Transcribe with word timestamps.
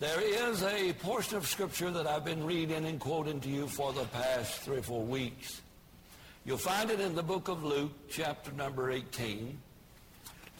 There 0.00 0.20
is 0.20 0.62
a 0.62 0.92
portion 0.92 1.38
of 1.38 1.48
Scripture 1.48 1.90
that 1.90 2.06
I've 2.06 2.24
been 2.24 2.46
reading 2.46 2.84
and 2.84 3.00
quoting 3.00 3.40
to 3.40 3.48
you 3.48 3.66
for 3.66 3.92
the 3.92 4.04
past 4.04 4.60
three 4.60 4.76
or 4.76 4.82
four 4.82 5.02
weeks. 5.02 5.60
You'll 6.44 6.56
find 6.56 6.88
it 6.88 7.00
in 7.00 7.16
the 7.16 7.22
book 7.24 7.48
of 7.48 7.64
Luke, 7.64 7.90
chapter 8.08 8.52
number 8.52 8.92
18. 8.92 9.58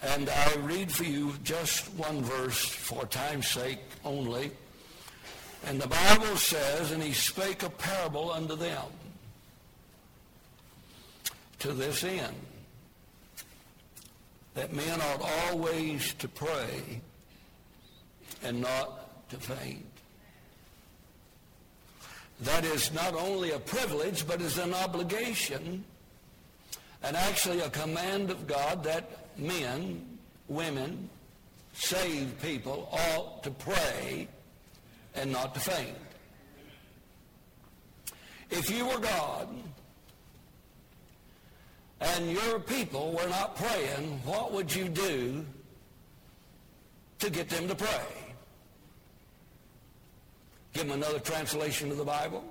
And 0.03 0.29
I'll 0.29 0.59
read 0.63 0.91
for 0.91 1.05
you 1.05 1.35
just 1.45 1.87
one 1.95 2.21
verse 2.23 2.65
for 2.65 3.07
time's 3.07 3.47
sake 3.47 3.79
only. 4.05 4.51
And 5.67 5.81
the 5.81 5.87
Bible 5.87 6.37
says, 6.37 6.91
And 6.91 7.01
he 7.01 7.13
spake 7.13 7.63
a 7.63 7.71
parable 7.71 8.33
unto 8.33 8.57
them 8.57 8.87
to 11.61 11.73
this 11.73 12.03
end, 12.03 12.35
that 14.55 14.73
men 14.73 15.01
ought 15.01 15.23
always 15.49 16.13
to 16.15 16.27
pray 16.27 17.01
and 18.43 18.61
not 18.61 18.98
to 19.31 19.37
faint. 19.37 19.85
That 22.41 22.65
is 22.65 22.93
not 22.93 23.15
only 23.15 23.51
a 23.51 23.59
privilege, 23.59 24.27
but 24.27 24.41
is 24.41 24.59
an 24.59 24.73
obligation 24.73 25.85
and 27.03 27.17
actually 27.17 27.61
a 27.61 27.71
command 27.71 28.31
of 28.31 28.47
God 28.47 28.85
that 28.85 29.39
men, 29.39 30.19
women, 30.49 31.09
saved 31.75 32.41
people 32.43 32.89
ought 32.93 33.43
to 33.45 33.51
pray 33.51 34.29
and 35.15 35.31
not 35.33 35.55
to 35.55 35.61
faint. 35.61 35.97
If 38.51 38.71
you 38.71 38.87
were 38.87 38.99
God 38.99 39.49
and 42.01 42.31
your 42.31 42.61
people 42.61 43.13
were 43.13 43.29
not 43.29 43.57
praying, 43.57 44.21
what 44.25 44.53
would 44.53 44.75
you 44.75 44.89
do 44.89 45.45
to 47.19 47.31
get 47.31 47.49
them 47.49 47.69
to 47.69 47.75
pray? 47.75 48.18
Give 50.79 50.87
them 50.87 51.03
another 51.03 51.19
translation 51.19 51.91
of 51.91 51.97
the 51.97 52.05
Bible? 52.05 52.45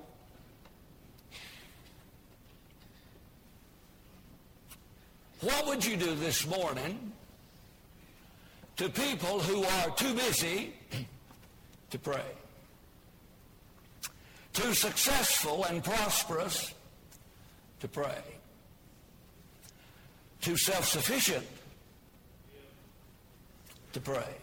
What 5.40 5.66
would 5.66 5.86
you 5.86 5.96
do 5.96 6.14
this 6.14 6.46
morning 6.46 7.14
to 8.76 8.90
people 8.90 9.40
who 9.40 9.64
are 9.64 9.92
too 9.92 10.14
busy 10.14 10.74
to 11.92 12.00
pray? 12.00 12.26
Too 14.52 14.74
successful 14.74 15.64
and 15.64 15.82
prosperous 15.82 16.74
to 17.80 17.88
pray? 17.88 18.24
Too 20.42 20.58
self-sufficient 20.58 21.48
to 23.94 24.02
pray? 24.02 24.36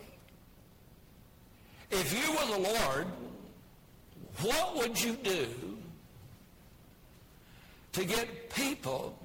If 1.90 2.14
you 2.14 2.32
were 2.32 2.56
the 2.56 2.70
Lord, 2.72 3.08
what 4.40 4.76
would 4.76 5.02
you 5.02 5.14
do 5.14 5.46
to 7.92 8.04
get 8.04 8.50
people 8.50 9.16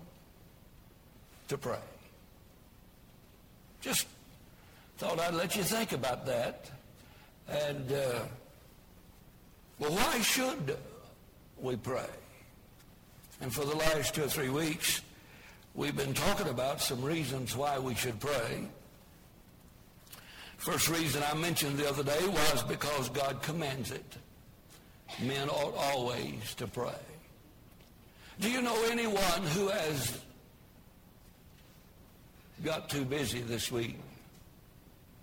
to 1.47 1.57
pray? 1.57 1.79
Just 3.81 4.07
thought 4.97 5.19
I'd 5.19 5.33
let 5.33 5.55
you 5.55 5.63
think 5.63 5.93
about 5.93 6.25
that. 6.25 6.69
And, 7.47 7.91
uh, 7.91 8.19
well, 9.79 9.91
why 9.91 10.19
should 10.21 10.77
we 11.57 11.75
pray? 11.77 12.09
And 13.41 13.53
for 13.53 13.65
the 13.65 13.75
last 13.75 14.13
two 14.13 14.25
or 14.25 14.27
three 14.27 14.49
weeks, 14.49 15.01
we've 15.73 15.95
been 15.95 16.13
talking 16.13 16.49
about 16.49 16.81
some 16.81 17.01
reasons 17.01 17.55
why 17.55 17.79
we 17.79 17.95
should 17.95 18.19
pray. 18.19 18.67
First 20.57 20.89
reason 20.89 21.23
I 21.23 21.33
mentioned 21.35 21.77
the 21.77 21.87
other 21.87 22.03
day 22.03 22.27
was 22.27 22.63
because 22.63 23.07
God 23.09 23.41
commands 23.41 23.91
it. 23.91 24.17
Men 25.21 25.49
ought 25.49 25.75
always 25.75 26.53
to 26.55 26.67
pray. 26.67 26.93
Do 28.39 28.49
you 28.49 28.61
know 28.61 28.83
anyone 28.89 29.43
who 29.53 29.67
has 29.67 30.17
got 32.63 32.89
too 32.89 33.03
busy 33.03 33.41
this 33.41 33.71
week 33.71 33.97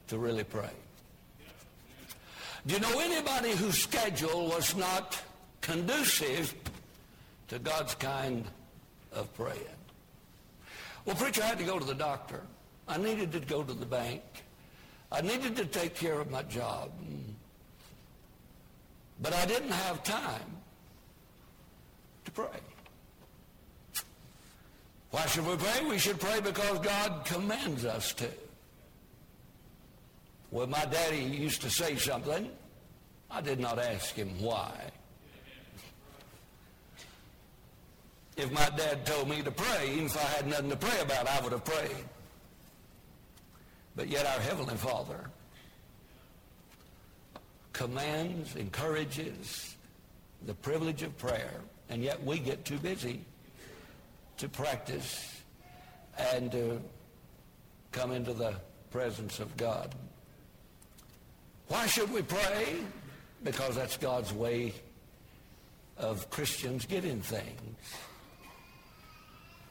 to 0.09 0.19
really 0.19 0.45
pray? 0.45 0.71
Do 2.67 2.75
you 2.75 2.81
know 2.81 2.99
anybody 2.99 3.53
whose 3.53 3.79
schedule 3.79 4.49
was 4.49 4.77
not 4.77 5.23
conducive 5.61 6.55
to 7.49 7.59
God's 7.59 7.95
kind 7.95 8.45
of 9.13 9.33
praying? 9.35 9.61
Well, 11.05 11.15
preacher, 11.15 11.43
I 11.43 11.47
had 11.47 11.59
to 11.59 11.65
go 11.65 11.79
to 11.79 11.85
the 11.85 11.95
doctor. 11.95 12.43
I 12.89 12.99
needed 12.99 13.33
to 13.33 13.41
go 13.41 13.63
to 13.63 13.73
the 13.73 13.87
bank. 13.87 14.23
I 15.13 15.21
needed 15.21 15.55
to 15.57 15.65
take 15.65 15.95
care 15.95 16.21
of 16.21 16.31
my 16.31 16.43
job. 16.43 16.91
Mm. 17.01 17.36
But 19.21 19.35
I 19.35 19.47
didn't 19.47 19.71
have 19.71 20.03
time 20.03 20.57
to 22.25 22.31
pray. 22.31 22.61
Why 25.11 25.25
should 25.27 25.47
we 25.47 25.57
pray? 25.57 25.85
We 25.89 25.99
should 25.99 26.21
pray 26.21 26.41
because 26.41 26.79
God 26.81 27.25
commands 27.25 27.85
us 27.85 28.13
to. 28.15 28.29
Well, 30.51 30.67
my 30.67 30.85
daddy 30.85 31.23
used 31.23 31.63
to 31.63 31.71
say 31.71 31.97
something. 31.97 32.51
I 33.31 33.41
did 33.41 33.59
not 33.59 33.79
ask 33.79 34.15
him 34.15 34.31
why. 34.41 34.73
If 38.37 38.53
my 38.53 38.69
dad 38.77 39.07
told 39.07 39.29
me 39.29 39.43
to 39.43 39.51
pray, 39.51 39.91
even 39.93 40.07
if 40.07 40.17
I 40.17 40.29
had 40.37 40.47
nothing 40.47 40.71
to 40.71 40.77
pray 40.77 41.01
about, 41.01 41.27
I 41.27 41.41
would 41.41 41.53
have 41.53 41.65
prayed. 41.65 42.05
But 43.97 44.09
yet 44.09 44.27
our 44.27 44.41
Heavenly 44.41 44.77
Father 44.77 45.31
commands, 47.77 48.57
encourages 48.57 49.77
the 50.47 50.55
privilege 50.55 51.03
of 51.03 51.17
prayer, 51.19 51.61
and 51.91 52.03
yet 52.03 52.23
we 52.25 52.39
get 52.39 52.65
too 52.65 52.79
busy 52.79 53.21
to 54.39 54.49
practice 54.49 55.43
and 56.33 56.51
to 56.51 56.81
come 57.93 58.13
into 58.13 58.33
the 58.33 58.55
presence 58.91 59.41
of 59.41 59.55
God. 59.59 59.95
Why 61.69 61.87
should 61.87 62.11
we 62.11 62.23
pray? 62.23 62.77
Because 63.45 63.77
that's 63.77 63.99
God's 63.99 64.33
way 64.33 64.73
of 65.99 66.31
Christians 66.31 66.87
getting 66.87 67.21
things. 67.21 67.95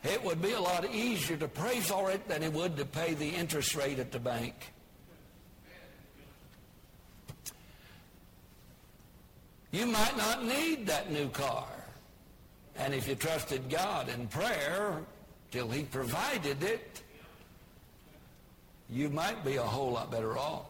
It 0.04 0.24
would 0.24 0.44
be 0.44 0.52
a 0.52 0.62
lot 0.62 0.88
easier 0.94 1.38
to 1.38 1.48
pray 1.48 1.80
for 1.80 2.12
it 2.12 2.28
than 2.28 2.44
it 2.44 2.54
would 2.54 2.78
to 2.78 2.86
pay 2.86 3.16
the 3.16 3.30
interest 3.30 3.76
rate 3.76 3.98
at 3.98 4.12
the 4.12 4.20
bank. 4.20 4.54
You 9.75 9.86
might 9.86 10.16
not 10.16 10.46
need 10.46 10.88
that 10.88 11.12
new 11.12 11.28
car. 11.28 11.68
And 12.78 12.94
if 12.94 13.09
you 13.09 13.16
trusted 13.16 13.69
God 13.69 14.08
in 14.08 14.25
prayer 14.30 15.02
till 15.52 15.68
he 15.68 15.84
provided 15.84 16.63
it, 16.63 17.02
you 18.90 19.09
might 19.09 19.44
be 19.44 19.58
a 19.58 19.62
whole 19.62 19.91
lot 19.91 20.09
better 20.09 20.38
off. 20.38 20.68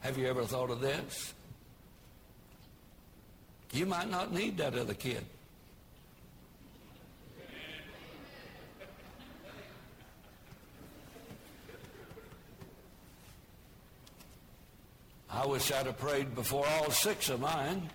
Have 0.00 0.18
you 0.18 0.26
ever 0.26 0.42
thought 0.42 0.70
of 0.70 0.80
this? 0.80 1.32
You 3.72 3.86
might 3.86 4.10
not 4.10 4.32
need 4.32 4.56
that 4.56 4.74
other 4.74 4.94
kid. 4.94 5.24
I 15.34 15.46
wish 15.46 15.72
I'd 15.72 15.86
have 15.86 15.98
prayed 15.98 16.34
before 16.36 16.64
all 16.64 16.90
six 16.92 17.28
of 17.28 17.40
mine. 17.40 17.90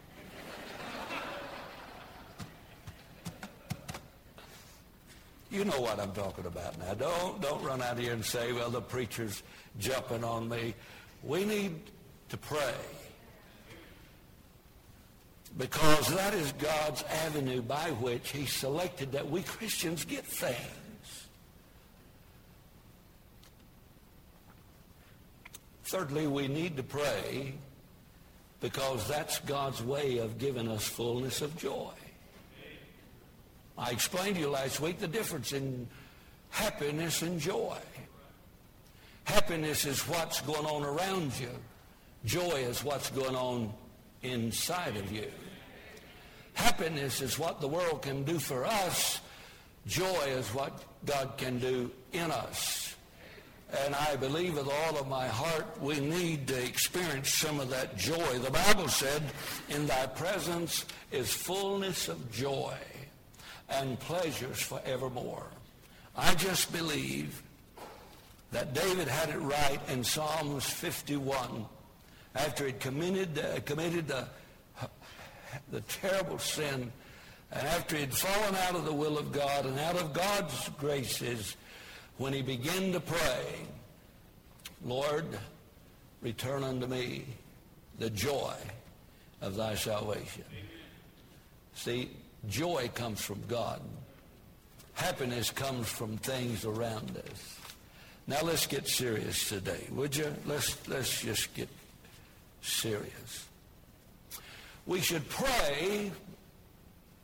You 5.49 5.63
know 5.63 5.79
what 5.79 5.99
I'm 5.99 6.11
talking 6.11 6.45
about 6.45 6.77
now. 6.77 6.93
Don't, 6.93 7.41
don't 7.41 7.63
run 7.63 7.81
out 7.81 7.97
here 7.97 8.13
and 8.13 8.23
say, 8.23 8.51
well, 8.51 8.69
the 8.69 8.81
preacher's 8.81 9.41
jumping 9.79 10.23
on 10.23 10.49
me. 10.49 10.75
We 11.23 11.45
need 11.45 11.79
to 12.27 12.37
pray 12.37 12.75
because 15.57 16.13
that 16.13 16.33
is 16.33 16.51
God's 16.53 17.03
avenue 17.25 17.61
by 17.61 17.89
which 18.01 18.31
he 18.31 18.45
selected 18.45 19.13
that 19.13 19.29
we 19.29 19.43
Christians 19.43 20.03
get 20.05 20.25
things. 20.25 20.57
Thirdly, 25.89 26.27
we 26.27 26.47
need 26.47 26.77
to 26.77 26.83
pray 26.83 27.53
because 28.61 29.07
that's 29.07 29.39
God's 29.39 29.81
way 29.81 30.19
of 30.19 30.37
giving 30.37 30.67
us 30.67 30.87
fullness 30.87 31.41
of 31.41 31.57
joy. 31.57 31.89
I 33.75 33.89
explained 33.89 34.35
to 34.35 34.41
you 34.41 34.49
last 34.51 34.79
week 34.79 34.99
the 34.99 35.07
difference 35.07 35.51
in 35.51 35.87
happiness 36.51 37.23
and 37.23 37.39
joy. 37.39 37.75
Happiness 39.23 39.85
is 39.85 40.07
what's 40.07 40.41
going 40.41 40.67
on 40.67 40.83
around 40.83 41.31
you. 41.39 41.49
Joy 42.23 42.59
is 42.69 42.83
what's 42.83 43.09
going 43.09 43.35
on 43.35 43.73
inside 44.21 44.95
of 44.95 45.11
you. 45.11 45.31
Happiness 46.53 47.19
is 47.19 47.39
what 47.39 47.61
the 47.61 47.67
world 47.67 48.03
can 48.03 48.23
do 48.25 48.37
for 48.37 48.63
us. 48.63 49.21
Joy 49.87 50.25
is 50.27 50.49
what 50.49 50.83
God 51.07 51.33
can 51.37 51.57
do 51.57 51.89
in 52.13 52.29
us. 52.29 52.88
And 53.71 53.93
I 53.93 54.15
believe 54.15 54.57
with 54.57 54.67
all 54.67 54.97
of 54.97 55.07
my 55.07 55.27
heart 55.27 55.79
we 55.81 55.99
need 55.99 56.47
to 56.47 56.63
experience 56.63 57.33
some 57.35 57.59
of 57.59 57.69
that 57.69 57.97
joy. 57.97 58.39
The 58.39 58.49
Bible 58.49 58.87
said, 58.87 59.21
in 59.69 59.85
thy 59.85 60.07
presence 60.07 60.85
is 61.11 61.31
fullness 61.31 62.07
of 62.07 62.31
joy 62.31 62.75
and 63.69 63.99
pleasures 63.99 64.59
forevermore. 64.59 65.47
I 66.15 66.33
just 66.35 66.71
believe 66.71 67.43
that 68.51 68.73
David 68.73 69.07
had 69.07 69.29
it 69.29 69.37
right 69.37 69.79
in 69.89 70.03
Psalms 70.03 70.65
51 70.65 71.65
after 72.35 72.65
he'd 72.65 72.79
committed, 72.79 73.37
uh, 73.37 73.59
committed 73.61 74.07
the, 74.07 74.25
the 75.71 75.81
terrible 75.81 76.39
sin 76.39 76.91
and 77.51 77.67
after 77.67 77.95
he'd 77.95 78.13
fallen 78.13 78.55
out 78.55 78.75
of 78.75 78.85
the 78.85 78.93
will 78.93 79.17
of 79.17 79.31
God 79.31 79.65
and 79.65 79.79
out 79.79 79.95
of 79.95 80.13
God's 80.13 80.69
graces, 80.77 81.55
when 82.19 82.33
he 82.33 82.41
began 82.41 82.91
to 82.91 82.99
pray, 82.99 83.45
Lord, 84.85 85.25
return 86.21 86.63
unto 86.63 86.85
me 86.85 87.25
the 87.97 88.09
joy 88.09 88.53
of 89.41 89.55
thy 89.55 89.73
salvation. 89.75 90.43
See, 91.73 92.11
joy 92.49 92.91
comes 92.93 93.21
from 93.21 93.41
God. 93.47 93.81
Happiness 94.95 95.49
comes 95.49 95.87
from 95.87 96.17
things 96.17 96.65
around 96.65 97.17
us. 97.17 97.59
Now 98.27 98.41
let's 98.43 98.67
get 98.67 98.85
serious 98.85 99.47
today, 99.47 99.87
would 99.91 100.13
you? 100.15 100.35
Let's, 100.45 100.87
let's 100.89 101.21
just 101.21 101.53
get 101.53 101.69
serious. 102.61 103.47
We 104.85 104.99
should 104.99 105.27
pray 105.29 106.11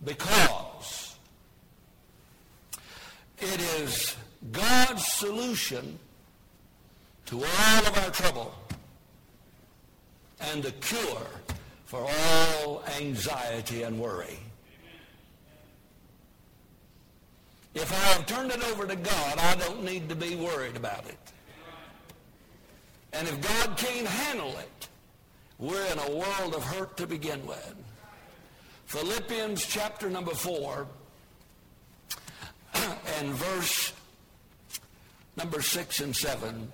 because 0.05 1.17
it 3.39 3.61
is 3.81 4.15
God's 4.51 5.04
solution 5.15 5.97
to 7.25 7.37
all 7.37 7.87
of 7.87 7.97
our 8.03 8.11
trouble 8.11 8.53
and 10.41 10.61
the 10.61 10.71
cure 10.73 11.27
for 11.85 12.05
all 12.07 12.83
anxiety 12.99 13.83
and 13.83 13.97
worry. 13.97 14.39
If 17.73 17.91
I 17.91 18.13
have 18.13 18.25
turned 18.25 18.51
it 18.51 18.63
over 18.71 18.85
to 18.85 18.95
God, 18.95 19.37
I 19.37 19.55
don't 19.55 19.83
need 19.83 20.09
to 20.09 20.15
be 20.15 20.35
worried 20.35 20.75
about 20.75 21.05
it. 21.07 21.17
And 23.13 23.27
if 23.27 23.39
God 23.41 23.77
can't 23.77 24.07
handle 24.07 24.51
it, 24.57 24.87
we're 25.57 25.85
in 25.85 25.99
a 25.99 26.11
world 26.11 26.55
of 26.55 26.63
hurt 26.63 26.97
to 26.97 27.07
begin 27.07 27.45
with. 27.45 27.75
Philippians 28.85 29.65
chapter 29.65 30.09
number 30.09 30.33
4 30.33 30.87
and 33.19 33.29
verse 33.29 33.93
number 35.37 35.61
6 35.61 35.99
and 35.99 36.15
7. 36.15 36.71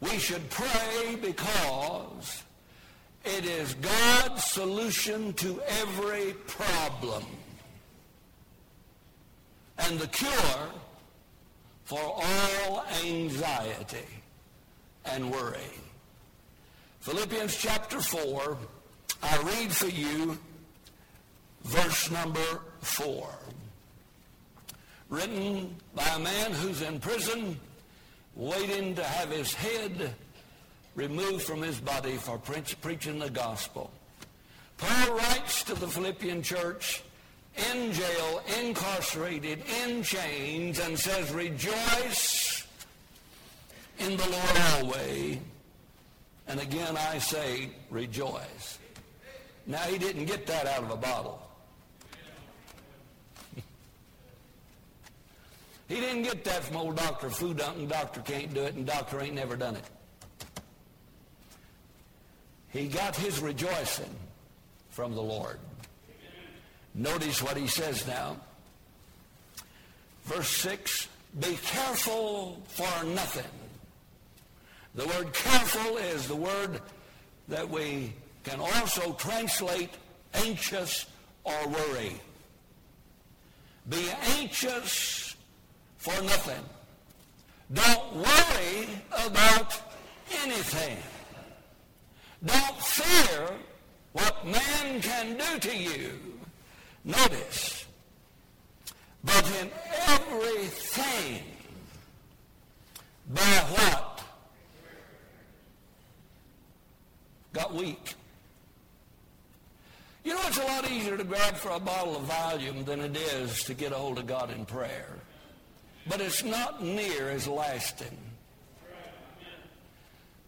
We 0.00 0.18
should 0.18 0.48
pray 0.50 1.16
because 1.20 2.42
it 3.24 3.44
is 3.44 3.74
God's 3.74 4.44
solution 4.44 5.32
to 5.34 5.62
every 5.80 6.32
problem 6.46 7.24
and 9.78 9.98
the 9.98 10.08
cure 10.08 10.70
for 11.84 12.00
all 12.00 12.84
anxiety 13.04 14.06
and 15.04 15.30
worry. 15.30 15.60
Philippians 17.00 17.56
chapter 17.56 18.00
4, 18.00 18.56
I 19.22 19.36
read 19.42 19.72
for 19.72 19.88
you 19.88 20.38
verse 21.64 22.10
number 22.10 22.60
4. 22.80 23.28
Written 25.12 25.76
by 25.94 26.08
a 26.16 26.18
man 26.20 26.52
who's 26.52 26.80
in 26.80 26.98
prison, 26.98 27.60
waiting 28.34 28.94
to 28.94 29.04
have 29.04 29.28
his 29.28 29.52
head 29.52 30.14
removed 30.94 31.42
from 31.42 31.60
his 31.60 31.78
body 31.78 32.16
for 32.16 32.38
pre- 32.38 32.62
preaching 32.80 33.18
the 33.18 33.28
gospel. 33.28 33.90
Paul 34.78 35.18
writes 35.18 35.64
to 35.64 35.74
the 35.74 35.86
Philippian 35.86 36.42
church 36.42 37.02
in 37.70 37.92
jail, 37.92 38.42
incarcerated, 38.58 39.62
in 39.84 40.02
chains, 40.02 40.78
and 40.78 40.98
says, 40.98 41.30
Rejoice 41.30 42.66
in 43.98 44.16
the 44.16 44.30
Lord 44.30 44.60
always. 44.78 45.38
And 46.48 46.58
again 46.58 46.96
I 46.96 47.18
say, 47.18 47.68
rejoice. 47.90 48.78
Now 49.66 49.80
he 49.80 49.98
didn't 49.98 50.24
get 50.24 50.46
that 50.46 50.66
out 50.66 50.84
of 50.84 50.90
a 50.90 50.96
bottle. 50.96 51.51
He 55.92 56.00
didn't 56.00 56.22
get 56.22 56.42
that 56.44 56.64
from 56.64 56.78
old 56.78 56.96
Dr. 56.96 57.28
Food 57.28 57.60
and 57.60 57.86
Doctor 57.86 58.22
can't 58.22 58.54
do 58.54 58.62
it, 58.62 58.74
and 58.74 58.86
Doctor 58.86 59.20
ain't 59.20 59.34
never 59.34 59.56
done 59.56 59.76
it. 59.76 59.84
He 62.70 62.88
got 62.88 63.14
his 63.14 63.40
rejoicing 63.40 64.08
from 64.88 65.14
the 65.14 65.20
Lord. 65.20 65.58
Notice 66.94 67.42
what 67.42 67.58
he 67.58 67.66
says 67.66 68.06
now. 68.06 68.38
Verse 70.24 70.48
6, 70.48 71.08
be 71.40 71.58
careful 71.62 72.62
for 72.68 73.04
nothing. 73.04 73.44
The 74.94 75.06
word 75.06 75.34
careful 75.34 75.98
is 75.98 76.26
the 76.26 76.36
word 76.36 76.80
that 77.48 77.68
we 77.68 78.14
can 78.44 78.60
also 78.60 79.12
translate 79.12 79.90
anxious 80.32 81.04
or 81.44 81.68
worry. 81.68 82.18
Be 83.90 84.08
anxious 84.38 85.31
for 86.02 86.20
nothing. 86.22 86.64
Don't 87.72 88.14
worry 88.16 88.88
about 89.24 89.80
anything. 90.42 90.96
Don't 92.44 92.78
fear 92.82 93.50
what 94.12 94.44
man 94.44 95.00
can 95.00 95.36
do 95.36 95.58
to 95.60 95.76
you. 95.76 96.10
Notice, 97.04 97.86
but 99.22 99.46
in 99.60 99.70
everything, 100.08 101.44
by 103.32 103.40
what? 103.40 104.24
Got 107.52 107.74
weak. 107.74 108.14
You 110.24 110.34
know, 110.34 110.40
it's 110.46 110.58
a 110.58 110.64
lot 110.64 110.90
easier 110.90 111.16
to 111.16 111.24
grab 111.24 111.54
for 111.54 111.70
a 111.70 111.80
bottle 111.80 112.16
of 112.16 112.22
Valium 112.24 112.84
than 112.84 113.00
it 113.00 113.16
is 113.16 113.62
to 113.64 113.74
get 113.74 113.92
a 113.92 113.94
hold 113.94 114.18
of 114.18 114.26
God 114.26 114.50
in 114.50 114.64
prayer 114.66 115.21
but 116.06 116.20
it's 116.20 116.42
not 116.44 116.82
near 116.82 117.30
as 117.30 117.46
lasting. 117.46 118.16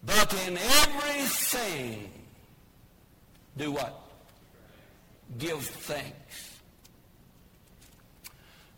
But 0.05 0.33
in 0.47 0.57
everything, 0.57 2.11
do 3.57 3.71
what? 3.71 4.01
Give 5.37 5.61
thanks. 5.61 6.59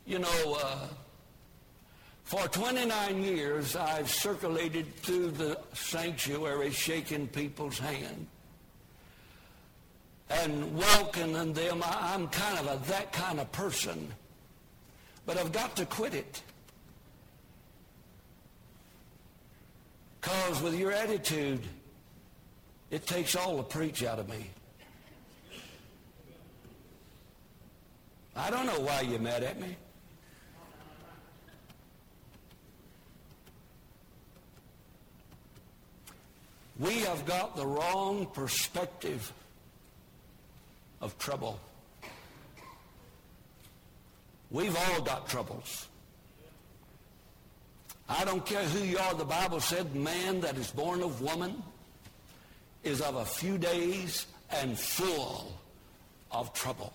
You 0.05 0.19
know, 0.19 0.57
uh, 0.63 0.88
for 2.24 2.48
29 2.48 3.24
years, 3.24 3.75
I've 3.75 4.10
circulated 4.10 4.96
through 4.98 5.31
the 5.31 5.60
sanctuary 5.74 6.72
shaking 6.72 7.27
people's 7.27 7.79
hand 7.79 8.27
and 10.29 10.77
welcoming 10.77 11.53
them. 11.53 11.84
I'm 11.86 12.27
kind 12.27 12.60
of 12.60 12.67
a, 12.67 12.88
that 12.88 13.12
kind 13.12 13.39
of 13.39 13.51
person. 13.51 14.07
But 15.25 15.38
I've 15.38 15.51
got 15.51 15.75
to 15.77 15.86
quit 15.86 16.13
it. 16.13 16.41
Because 20.27 20.62
with 20.62 20.77
your 20.77 20.91
attitude, 20.91 21.62
it 22.91 23.07
takes 23.07 23.34
all 23.34 23.55
the 23.55 23.63
preach 23.63 24.03
out 24.03 24.19
of 24.19 24.27
me. 24.27 24.50
I 28.36 28.50
don't 28.50 28.65
know 28.65 28.81
why 28.81 29.01
you're 29.01 29.19
mad 29.19 29.41
at 29.43 29.57
me. 29.57 29.77
We 36.77 37.00
have 37.00 37.25
got 37.25 37.55
the 37.55 37.65
wrong 37.65 38.25
perspective 38.34 39.31
of 41.00 41.17
trouble. 41.17 41.57
We've 44.51 44.75
all 44.75 45.01
got 45.03 45.29
troubles. 45.29 45.87
I 48.09 48.23
don't 48.23 48.45
care 48.45 48.63
who 48.63 48.85
you 48.85 48.97
are. 48.97 49.13
The 49.13 49.25
Bible 49.25 49.59
said 49.59 49.93
man 49.95 50.41
that 50.41 50.57
is 50.57 50.71
born 50.71 51.03
of 51.03 51.21
woman 51.21 51.61
is 52.83 53.01
of 53.01 53.15
a 53.15 53.25
few 53.25 53.57
days 53.57 54.27
and 54.49 54.79
full 54.79 55.59
of 56.31 56.53
trouble. 56.53 56.93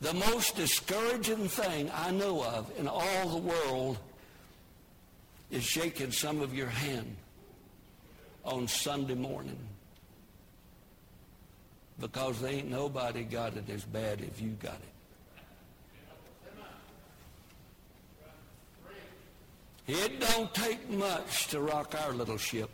The 0.00 0.12
most 0.12 0.56
discouraging 0.56 1.48
thing 1.48 1.90
I 1.94 2.10
know 2.10 2.44
of 2.44 2.70
in 2.78 2.86
all 2.86 3.28
the 3.28 3.38
world 3.38 3.98
is 5.50 5.64
shaking 5.64 6.12
some 6.12 6.42
of 6.42 6.54
your 6.54 6.66
hand 6.66 7.16
on 8.44 8.68
Sunday 8.68 9.14
morning 9.14 9.58
because 12.00 12.40
there 12.40 12.52
ain't 12.52 12.70
nobody 12.70 13.22
got 13.22 13.56
it 13.56 13.70
as 13.70 13.84
bad 13.84 14.20
as 14.20 14.40
you 14.40 14.50
got 14.50 14.74
it. 14.74 14.93
It 19.86 20.20
don't 20.20 20.52
take 20.54 20.88
much 20.88 21.48
to 21.48 21.60
rock 21.60 21.94
our 22.04 22.12
little 22.12 22.38
ship. 22.38 22.70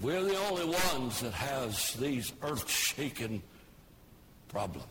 We're 0.00 0.22
the 0.22 0.36
only 0.48 0.64
ones 0.64 1.20
that 1.20 1.32
has 1.32 1.94
these 1.94 2.32
earth-shaking 2.42 3.42
problems. 4.48 4.86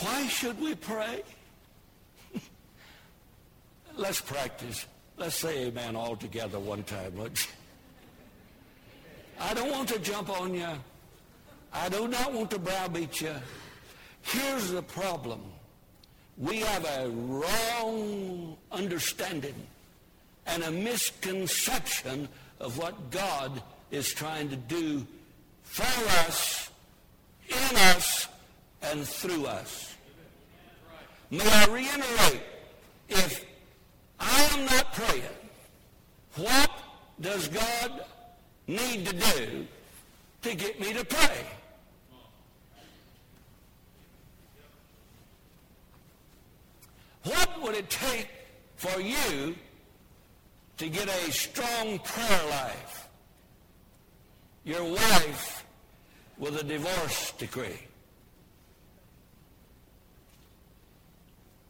Why 0.00 0.26
should 0.26 0.60
we 0.60 0.74
pray? 0.74 1.22
Let's 3.96 4.20
practice. 4.20 4.86
Let's 5.16 5.36
say 5.36 5.66
amen 5.66 5.94
all 5.94 6.16
together 6.16 6.58
one 6.58 6.82
time, 6.82 7.16
you? 7.16 7.30
I 9.38 9.54
don't 9.54 9.70
want 9.70 9.88
to 9.90 9.98
jump 10.00 10.28
on 10.30 10.54
you. 10.54 10.68
I 11.72 11.88
do 11.88 12.08
not 12.08 12.32
want 12.32 12.50
to 12.52 12.58
browbeat 12.58 13.20
you. 13.20 13.34
Here's 14.24 14.70
the 14.70 14.82
problem. 14.82 15.40
We 16.38 16.58
have 16.60 16.84
a 16.84 17.10
wrong 17.10 18.56
understanding 18.72 19.54
and 20.46 20.62
a 20.64 20.70
misconception 20.70 22.28
of 22.58 22.78
what 22.78 23.10
God 23.10 23.62
is 23.90 24.12
trying 24.12 24.48
to 24.48 24.56
do 24.56 25.06
for 25.62 25.84
us, 26.26 26.70
in 27.48 27.76
us, 27.76 28.28
and 28.82 29.06
through 29.06 29.46
us. 29.46 29.94
May 31.30 31.46
I 31.46 31.66
reiterate, 31.66 32.42
if 33.08 33.44
I 34.18 34.48
am 34.52 34.64
not 34.66 34.92
praying, 34.92 35.22
what 36.36 36.70
does 37.20 37.48
God 37.48 38.04
need 38.66 39.06
to 39.06 39.14
do 39.14 39.66
to 40.42 40.54
get 40.54 40.80
me 40.80 40.92
to 40.92 41.04
pray? 41.04 41.46
What 47.24 47.62
would 47.62 47.74
it 47.74 47.88
take 47.88 48.28
for 48.76 49.00
you 49.00 49.54
to 50.76 50.88
get 50.88 51.08
a 51.08 51.32
strong 51.32 51.98
prayer 52.00 52.50
life? 52.50 53.08
Your 54.64 54.84
wife 54.84 55.64
with 56.38 56.60
a 56.60 56.64
divorce 56.64 57.32
decree. 57.32 57.80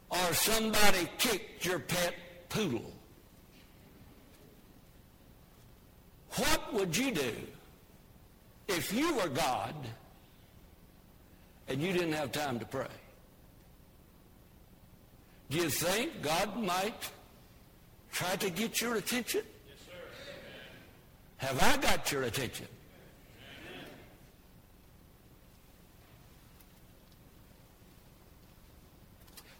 Or 0.09 0.33
somebody 0.33 1.09
kicked 1.17 1.65
your 1.65 1.79
pet 1.79 2.15
poodle. 2.49 2.93
What 6.35 6.73
would 6.73 6.95
you 6.95 7.11
do 7.11 7.33
if 8.67 8.93
you 8.93 9.13
were 9.15 9.29
God 9.29 9.73
and 11.67 11.81
you 11.81 11.93
didn't 11.93 12.13
have 12.13 12.31
time 12.31 12.59
to 12.59 12.65
pray? 12.65 12.87
Do 15.49 15.57
you 15.57 15.69
think 15.69 16.21
God 16.21 16.57
might 16.57 17.11
try 18.11 18.35
to 18.37 18.49
get 18.49 18.81
your 18.81 18.95
attention? 18.95 19.43
Yes, 19.67 19.77
sir. 19.85 19.91
Have 21.37 21.61
I 21.61 21.77
got 21.81 22.11
your 22.11 22.23
attention? 22.23 22.67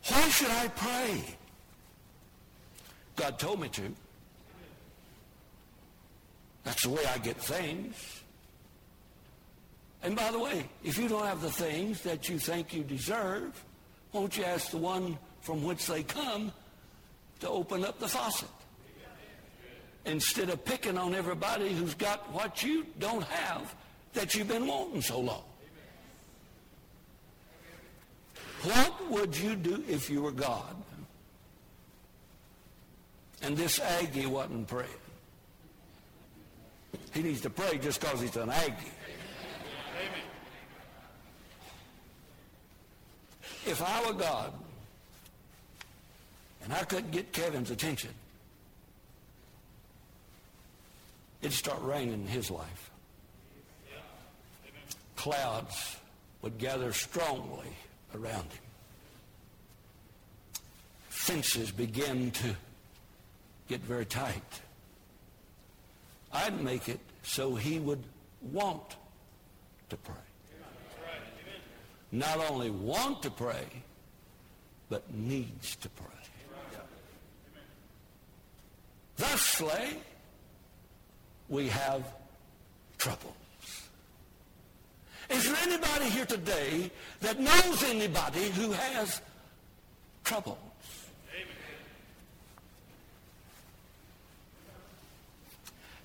Why 0.08 0.30
should 0.30 0.51
I 0.51 0.68
pray? 0.70 1.24
God 3.15 3.39
told 3.39 3.60
me 3.60 3.70
to. 3.70 3.82
That's 6.63 6.84
the 6.84 6.89
way 6.89 7.01
I 7.13 7.18
get 7.20 7.38
things. 7.38 8.24
And 10.04 10.15
by 10.15 10.32
the 10.32 10.39
way, 10.39 10.65
if 10.84 10.98
you 10.98 11.08
don't 11.08 11.25
have 11.25 11.42
the 11.42 11.50
things 11.50 12.01
that 12.01 12.30
you 12.30 12.38
think 12.38 12.74
you 12.74 12.84
deserve, 12.84 13.63
won't 14.13 14.38
you 14.38 14.44
ask 14.44 14.70
the 14.70 14.77
one 14.77 15.18
from 15.46 15.64
which 15.64 15.86
they 15.86 16.02
come 16.02 16.52
to 17.40 17.48
open 17.48 17.86
up 17.86 18.00
the 18.00 18.08
faucet. 18.08 18.50
Instead 20.06 20.50
of 20.50 20.66
picking 20.66 20.98
on 20.98 21.14
everybody 21.14 21.72
who's 21.72 21.94
got 21.94 22.34
what 22.34 22.64
you 22.64 22.84
don't 22.98 23.24
have 23.25 23.75
that 24.14 24.34
you've 24.34 24.48
been 24.48 24.66
wanting 24.66 25.04
so 25.04 25.20
long. 25.20 25.44
What 28.64 29.12
would 29.12 29.38
you 29.38 29.56
do 29.56 29.84
if 29.88 30.10
you 30.10 30.24
were 30.24 30.32
God? 30.32 30.75
And 33.44 33.56
this 33.56 33.80
Aggie 33.80 34.25
wasn't 34.25 34.68
praying. 34.68 34.90
He 37.14 37.22
needs 37.22 37.42
to 37.42 37.52
pray 37.52 37.78
just 37.78 38.02
because 38.02 38.20
he's 38.20 38.36
an 38.36 38.50
Aggie. 38.50 38.74
If 43.68 43.80
I 43.84 44.08
were 44.08 44.14
God, 44.14 44.52
and 46.65 46.74
I 46.74 46.84
couldn't 46.84 47.12
get 47.12 47.31
Kevin's 47.31 47.72
attention. 47.72 48.10
It'd 51.41 51.53
start 51.53 51.81
raining 51.84 52.13
in 52.13 52.27
his 52.27 52.50
life. 52.50 52.91
Clouds 55.15 55.98
would 56.41 56.57
gather 56.57 56.91
strongly 56.91 57.69
around 58.13 58.43
him. 58.43 58.63
Fences 61.10 61.72
begin 61.72 62.31
to 62.31 62.55
get 63.67 63.81
very 63.81 64.05
tight. 64.05 64.62
I'd 66.34 66.62
make 66.62 66.89
it 66.89 67.00
so 67.24 67.55
he 67.55 67.79
would 67.79 68.03
want 68.51 68.95
to 69.89 69.98
pray. 69.98 70.15
Not 72.12 72.38
only 72.50 72.69
want 72.69 73.24
to 73.24 73.31
pray, 73.31 73.65
but 74.89 75.13
needs 75.13 75.75
to 75.77 75.89
pray. 75.89 76.14
Thusly, 79.17 79.98
we 81.50 81.67
have 81.67 82.03
troubles. 82.98 83.34
Is 85.29 85.45
there 85.45 85.57
anybody 85.63 86.05
here 86.10 86.25
today 86.25 86.91
that 87.22 87.39
knows 87.39 87.84
anybody 87.84 88.50
who 88.50 88.72
has 88.72 89.22
troubles? 90.24 90.57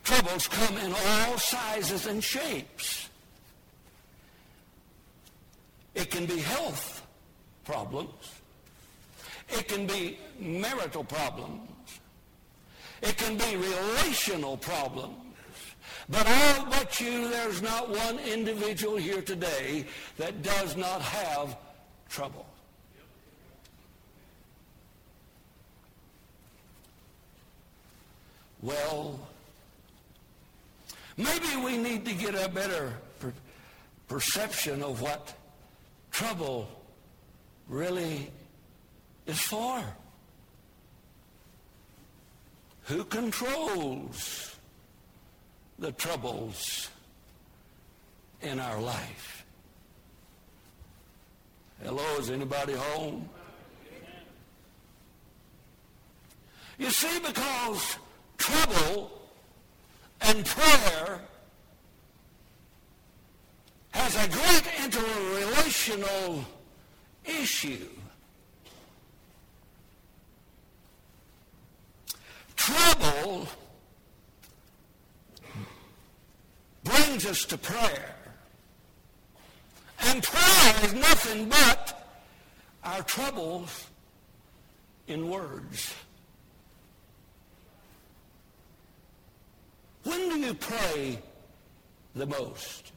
Troubles 0.05 0.49
come 0.49 0.77
in 0.79 0.93
all 0.93 1.39
sizes 1.39 2.07
and 2.07 2.23
shapes. 2.23 3.09
It 5.95 6.11
can 6.11 6.27
be 6.27 6.39
health 6.39 7.07
problems. 7.65 8.35
It 9.51 9.69
can 9.69 9.87
be 9.87 10.19
marital 10.39 11.05
problems. 11.05 11.70
It 13.03 13.17
can 13.17 13.37
be 13.37 13.57
relational 13.57 14.57
problems. 14.57 15.17
But 16.09 16.27
I'll 16.27 16.67
bet 16.67 17.01
you 17.01 17.29
there's 17.31 17.63
not 17.63 17.89
one 17.89 18.19
individual 18.19 18.97
here 18.97 19.23
today 19.23 19.87
that 20.19 20.43
does 20.43 20.77
not 20.77 21.01
have 21.01 21.57
trouble. 22.09 22.47
Well, 28.63 29.19
maybe 31.17 31.57
we 31.65 31.79
need 31.79 32.05
to 32.05 32.15
get 32.15 32.35
a 32.35 32.49
better 32.49 32.93
per- 33.19 33.33
perception 34.09 34.83
of 34.83 35.01
what 35.01 35.33
trouble 36.11 36.69
really 37.69 38.31
is 39.27 39.41
for. 39.41 39.83
Who 42.91 43.05
controls 43.05 44.57
the 45.79 45.93
troubles 45.93 46.91
in 48.43 48.59
our 48.59 48.81
life? 48.81 49.47
Hello, 51.85 52.03
is 52.19 52.31
anybody 52.31 52.73
home? 52.73 53.29
You 56.79 56.91
see, 56.91 57.21
because 57.21 57.97
trouble 58.39 59.13
and 60.23 60.45
prayer 60.45 61.21
has 63.93 64.17
a 64.17 64.29
great 64.29 64.65
interrelational 64.83 66.45
issue. 67.25 68.00
Trouble 72.61 73.49
brings 76.85 77.25
us 77.25 77.45
to 77.47 77.57
prayer. 77.57 78.15
And 80.01 80.23
prayer 80.23 80.75
is 80.85 80.93
nothing 80.93 81.49
but 81.49 82.17
our 82.85 83.03
troubles 83.03 83.87
in 85.07 85.29
words. 85.31 85.95
When 90.05 90.29
do 90.29 90.39
you 90.39 90.55
pray 90.55 91.19
the 92.15 92.27
most? 92.27 92.93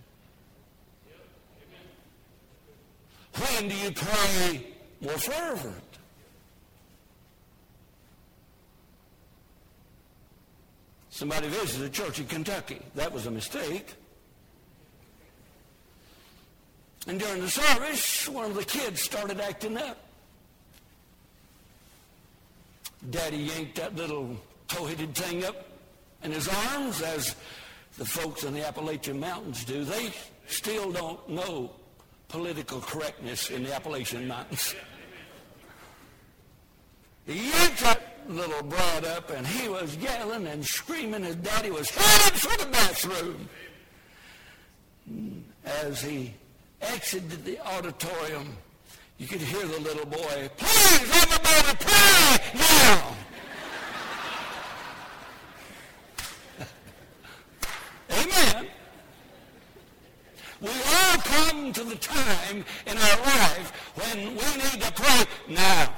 When 3.35 3.69
do 3.69 3.75
you 3.75 3.91
pray 3.91 4.73
more 5.03 5.17
fervent. 5.17 5.82
Somebody 11.13 11.47
visited 11.47 11.85
a 11.85 11.89
church 11.91 12.17
in 12.17 12.25
Kentucky. 12.25 12.81
That 12.95 13.13
was 13.13 13.27
a 13.27 13.31
mistake. 13.31 13.93
And 17.05 17.19
during 17.19 17.39
the 17.39 17.49
service, 17.51 18.27
one 18.27 18.45
of 18.45 18.55
the 18.55 18.65
kids 18.65 18.99
started 19.01 19.39
acting 19.39 19.77
up. 19.77 19.95
Daddy 23.11 23.37
yanked 23.37 23.75
that 23.75 23.95
little 23.95 24.35
tow-headed 24.67 25.13
thing 25.13 25.45
up 25.45 25.67
in 26.23 26.31
his 26.31 26.47
arms, 26.47 27.03
as 27.03 27.35
the 27.99 28.05
folks 28.05 28.43
in 28.43 28.55
the 28.55 28.67
Appalachian 28.67 29.19
Mountains 29.19 29.63
do. 29.65 29.85
They 29.85 30.11
still 30.47 30.91
don't 30.91 31.29
know 31.29 31.73
political 32.27 32.81
correctness 32.81 33.51
in 33.51 33.63
the 33.63 33.75
Appalachian 33.75 34.27
Mountains. 34.27 34.73
He 37.25 37.35
yanked 37.35 37.79
that 37.79 38.12
little 38.29 38.63
broad 38.63 39.05
up, 39.05 39.29
and 39.29 39.45
he 39.45 39.69
was 39.69 39.95
yelling 39.97 40.47
and 40.47 40.65
screaming. 40.65 41.23
His 41.23 41.35
daddy 41.37 41.71
was 41.71 41.89
headed 41.89 42.39
for 42.39 42.57
the 42.57 42.69
bathroom. 42.71 43.49
As 45.65 46.01
he 46.01 46.33
exited 46.81 47.45
the 47.45 47.59
auditorium, 47.59 48.57
you 49.17 49.27
could 49.27 49.41
hear 49.41 49.65
the 49.65 49.79
little 49.79 50.05
boy, 50.05 50.49
please, 50.57 51.01
everybody, 51.01 51.77
pray 51.79 52.37
now. 52.55 53.15
Amen. 58.11 58.67
We 60.61 60.69
all 60.69 61.17
come 61.17 61.73
to 61.73 61.83
the 61.83 61.95
time 61.95 62.65
in 62.87 62.97
our 62.97 63.17
life 63.17 63.91
when 63.95 64.19
we 64.29 64.33
need 64.33 64.81
to 64.81 64.91
pray 64.93 65.25
now. 65.49 65.93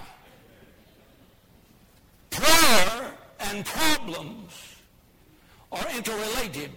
Prayer 2.32 3.14
and 3.56 3.66
problems 3.66 4.76
are 5.72 5.88
interrelated. 5.96 6.72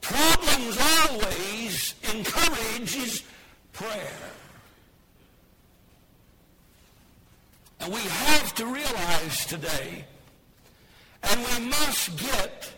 Problems 0.00 0.78
always 0.80 1.94
encourages 2.12 3.22
prayer. 3.72 4.20
And 7.80 7.92
we 7.92 8.00
have 8.00 8.54
to 8.56 8.66
realize 8.66 9.46
today, 9.46 10.04
and 11.22 11.40
we 11.40 11.68
must 11.68 12.16
get 12.18 12.72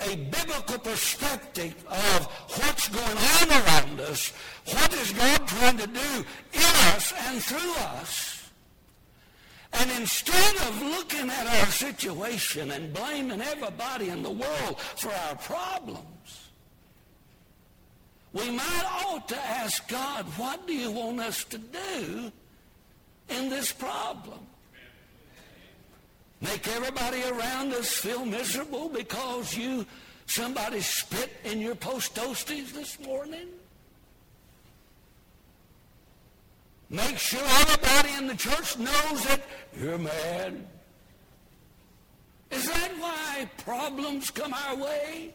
a 0.00 0.16
biblical 0.16 0.78
perspective 0.78 1.74
of 1.88 2.26
what's 2.56 2.88
going 2.88 3.18
on 3.40 3.50
around 3.50 4.00
us, 4.00 4.32
what 4.64 4.92
is 4.94 5.12
God 5.12 5.46
trying 5.46 5.76
to 5.76 5.86
do 5.86 6.24
in 6.54 6.72
us 6.94 7.12
and 7.26 7.42
through 7.42 7.74
us. 8.00 8.41
And 9.74 9.90
instead 9.92 10.56
of 10.68 10.82
looking 10.82 11.30
at 11.30 11.46
our 11.46 11.66
situation 11.66 12.70
and 12.72 12.92
blaming 12.92 13.40
everybody 13.40 14.10
in 14.10 14.22
the 14.22 14.30
world 14.30 14.80
for 14.80 15.10
our 15.10 15.36
problems, 15.36 16.50
we 18.32 18.50
might 18.50 19.04
ought 19.06 19.28
to 19.28 19.36
ask 19.36 19.86
God, 19.88 20.24
what 20.36 20.66
do 20.66 20.74
you 20.74 20.90
want 20.90 21.20
us 21.20 21.44
to 21.44 21.58
do 21.58 22.32
in 23.28 23.48
this 23.48 23.72
problem? 23.72 24.38
Make 26.40 26.66
everybody 26.68 27.22
around 27.22 27.72
us 27.72 27.92
feel 27.92 28.24
miserable 28.24 28.88
because 28.88 29.56
you 29.56 29.86
somebody 30.26 30.80
spit 30.80 31.30
in 31.44 31.60
your 31.60 31.74
Post 31.74 32.14
Toasties 32.14 32.72
this 32.72 32.98
morning? 33.00 33.48
Make 36.92 37.16
sure 37.16 37.40
everybody 37.42 38.10
in 38.18 38.26
the 38.26 38.36
church 38.36 38.78
knows 38.78 39.24
that 39.24 39.40
you're 39.80 39.96
mad. 39.96 40.66
Is 42.50 42.68
that 42.70 42.92
why 42.98 43.48
problems 43.56 44.30
come 44.30 44.52
our 44.52 44.76
way? 44.76 45.32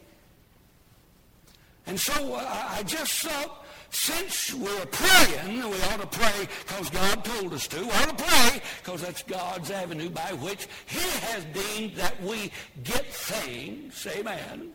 And 1.88 1.98
so 1.98 2.34
uh, 2.34 2.68
I 2.70 2.84
just 2.84 3.12
thought, 3.12 3.66
since 3.90 4.54
we're 4.54 4.86
praying, 4.86 5.56
we 5.56 5.82
ought 5.90 6.00
to 6.00 6.06
pray 6.06 6.46
because 6.64 6.90
God 6.90 7.24
told 7.24 7.52
us 7.52 7.66
to. 7.68 7.80
We 7.80 7.90
ought 7.90 8.16
to 8.16 8.24
pray 8.24 8.60
because 8.80 9.02
that's 9.02 9.24
God's 9.24 9.72
avenue 9.72 10.10
by 10.10 10.32
which 10.34 10.68
he 10.86 11.00
has 11.26 11.44
deemed 11.46 11.96
that 11.96 12.22
we 12.22 12.52
get 12.84 13.06
things. 13.06 14.06
Amen. 14.06 14.70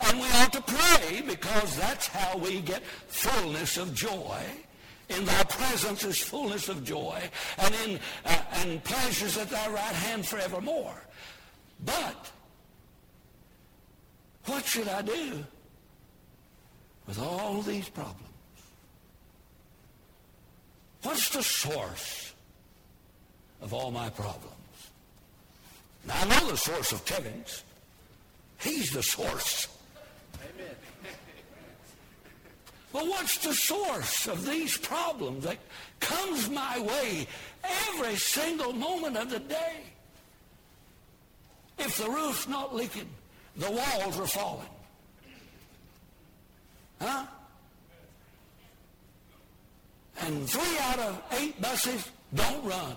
And 0.00 0.18
we 0.18 0.26
ought 0.36 0.52
to 0.54 0.62
pray 0.62 1.22
because 1.26 1.76
that's 1.76 2.06
how 2.06 2.38
we 2.38 2.62
get 2.62 2.82
fullness 3.08 3.76
of 3.76 3.92
joy. 3.92 4.40
In 5.08 5.24
thy 5.24 5.44
presence 5.44 6.04
is 6.04 6.18
fullness 6.18 6.68
of 6.68 6.84
joy, 6.84 7.22
and 7.58 7.74
in 7.86 8.00
uh, 8.24 8.42
and 8.54 8.82
pleasures 8.82 9.38
at 9.38 9.48
thy 9.48 9.68
right 9.68 9.94
hand 9.94 10.26
forevermore. 10.26 11.00
But 11.84 12.30
what 14.46 14.64
should 14.64 14.88
I 14.88 15.02
do 15.02 15.44
with 17.06 17.20
all 17.20 17.62
these 17.62 17.88
problems? 17.88 18.22
What's 21.02 21.28
the 21.28 21.42
source 21.42 22.32
of 23.62 23.72
all 23.72 23.92
my 23.92 24.10
problems? 24.10 24.54
Now, 26.04 26.14
I 26.20 26.24
know 26.26 26.50
the 26.50 26.56
source 26.56 26.92
of 26.92 27.04
Kevin's. 27.04 27.62
He's 28.58 28.90
the 28.90 29.02
source. 29.02 29.68
Amen. 30.34 30.74
Well, 32.92 33.06
what's 33.08 33.38
the 33.38 33.52
source 33.52 34.26
of 34.26 34.46
these 34.46 34.76
problems 34.78 35.44
that 35.44 35.58
comes 36.00 36.48
my 36.48 36.78
way 36.80 37.26
every 37.62 38.16
single 38.16 38.72
moment 38.72 39.16
of 39.16 39.30
the 39.30 39.40
day? 39.40 39.82
If 41.78 41.98
the 41.98 42.08
roof's 42.08 42.48
not 42.48 42.74
leaking, 42.74 43.08
the 43.56 43.70
walls 43.70 44.18
are 44.18 44.26
falling. 44.26 44.68
Huh? 47.00 47.26
And 50.20 50.48
three 50.48 50.78
out 50.80 50.98
of 50.98 51.22
eight 51.32 51.60
buses 51.60 52.08
don't 52.34 52.64
run. 52.64 52.96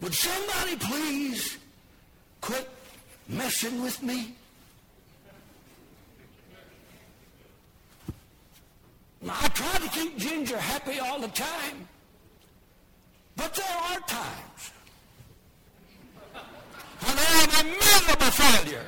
Would 0.00 0.14
somebody 0.14 0.76
please 0.76 1.58
quit 2.40 2.68
messing 3.28 3.82
with 3.82 4.02
me? 4.02 4.34
I 9.28 9.48
try 9.48 9.78
to 9.78 9.88
keep 9.88 10.16
Ginger 10.16 10.58
happy 10.58 10.98
all 11.00 11.20
the 11.20 11.28
time, 11.28 11.88
but 13.36 13.54
there 13.54 13.76
are 13.76 14.00
times 14.00 14.72
when 17.00 17.18
I 17.18 17.42
am 17.42 17.66
a 17.66 17.70
miserable 17.70 18.30
failure. 18.30 18.86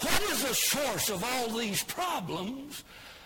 What 0.00 0.22
is 0.30 0.44
the 0.44 0.54
source 0.54 1.10
of 1.10 1.24
all 1.24 1.48
these 1.48 1.82
problems? 1.82 2.84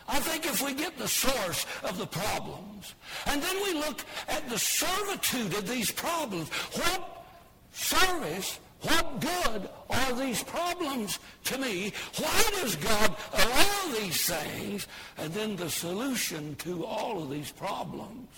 I 0.09 0.21
think 0.21 0.45
if 0.47 0.63
we 0.63 0.75
get 0.75 0.99
the 0.99 1.09
source 1.09 1.67
of 1.83 1.99
the 1.99 2.07
problems, 2.07 2.95
and 3.27 3.43
then 3.43 3.57
we 3.63 3.75
look 3.75 4.05
at 4.29 4.49
the 4.49 4.59
servitude 4.59 5.55
of 5.55 5.69
these 5.69 5.91
problems, 5.91 6.49
what 6.49 7.25
service 7.73 8.59
good 9.21 9.69
are 9.91 10.13
these 10.15 10.43
problems 10.43 11.19
to 11.45 11.59
me? 11.59 11.93
Why 12.19 12.51
does 12.61 12.77
God 12.77 13.15
allow 13.33 13.99
these 13.99 14.27
things? 14.27 14.87
And 15.19 15.33
then 15.33 15.57
the 15.57 15.71
solution 15.71 16.55
to 16.57 16.85
all 16.85 17.23
of 17.23 17.31
these 17.31 17.51
problems 17.51 18.29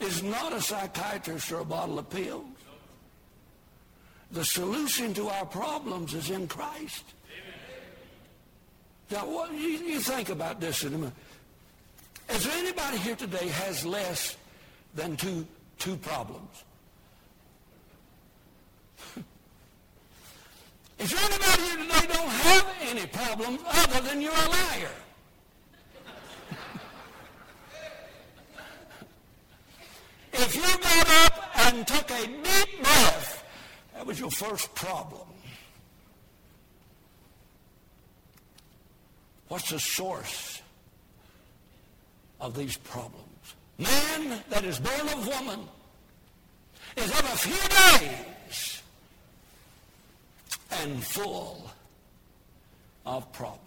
is 0.00 0.22
not 0.22 0.52
a 0.52 0.60
psychiatrist 0.60 1.50
or 1.52 1.60
a 1.60 1.64
bottle 1.64 1.98
of 1.98 2.08
pills. 2.10 2.44
The 4.30 4.44
solution 4.44 5.14
to 5.14 5.28
our 5.28 5.46
problems 5.46 6.14
is 6.14 6.30
in 6.30 6.46
Christ. 6.48 7.04
Now, 9.10 9.26
what, 9.26 9.52
you, 9.52 9.68
you 9.68 10.00
think 10.00 10.28
about 10.28 10.60
this 10.60 10.84
in 10.84 10.94
a 10.94 10.98
minute. 10.98 11.14
Is 12.28 12.44
there 12.44 12.58
anybody 12.58 12.98
here 12.98 13.16
today 13.16 13.48
has 13.48 13.86
less 13.86 14.36
than 14.94 15.16
two, 15.16 15.46
two 15.78 15.96
problems? 15.96 16.64
There 20.98 21.06
anybody 21.06 21.62
here 21.62 21.76
today 21.76 22.06
don't 22.12 22.28
have 22.28 22.66
any 22.82 23.06
problems 23.06 23.60
other 23.64 24.00
than 24.08 24.20
you're 24.20 24.32
a 24.32 24.48
liar? 24.48 24.90
if 30.32 30.56
you 30.56 30.62
got 30.62 31.08
up 31.24 31.50
and 31.66 31.86
took 31.86 32.10
a 32.10 32.26
deep 32.26 32.82
breath, 32.82 33.44
that 33.94 34.04
was 34.06 34.18
your 34.18 34.30
first 34.30 34.74
problem. 34.74 35.28
What's 39.46 39.70
the 39.70 39.78
source 39.78 40.62
of 42.40 42.56
these 42.56 42.76
problems? 42.76 43.54
Man 43.78 44.42
that 44.50 44.64
is 44.64 44.80
born 44.80 45.08
of 45.08 45.26
woman 45.26 45.60
is 46.96 47.10
of 47.10 47.20
a 47.20 47.36
few 47.38 48.00
days 48.08 48.26
and 50.70 51.02
full 51.02 51.70
of 53.06 53.30
problems. 53.32 53.64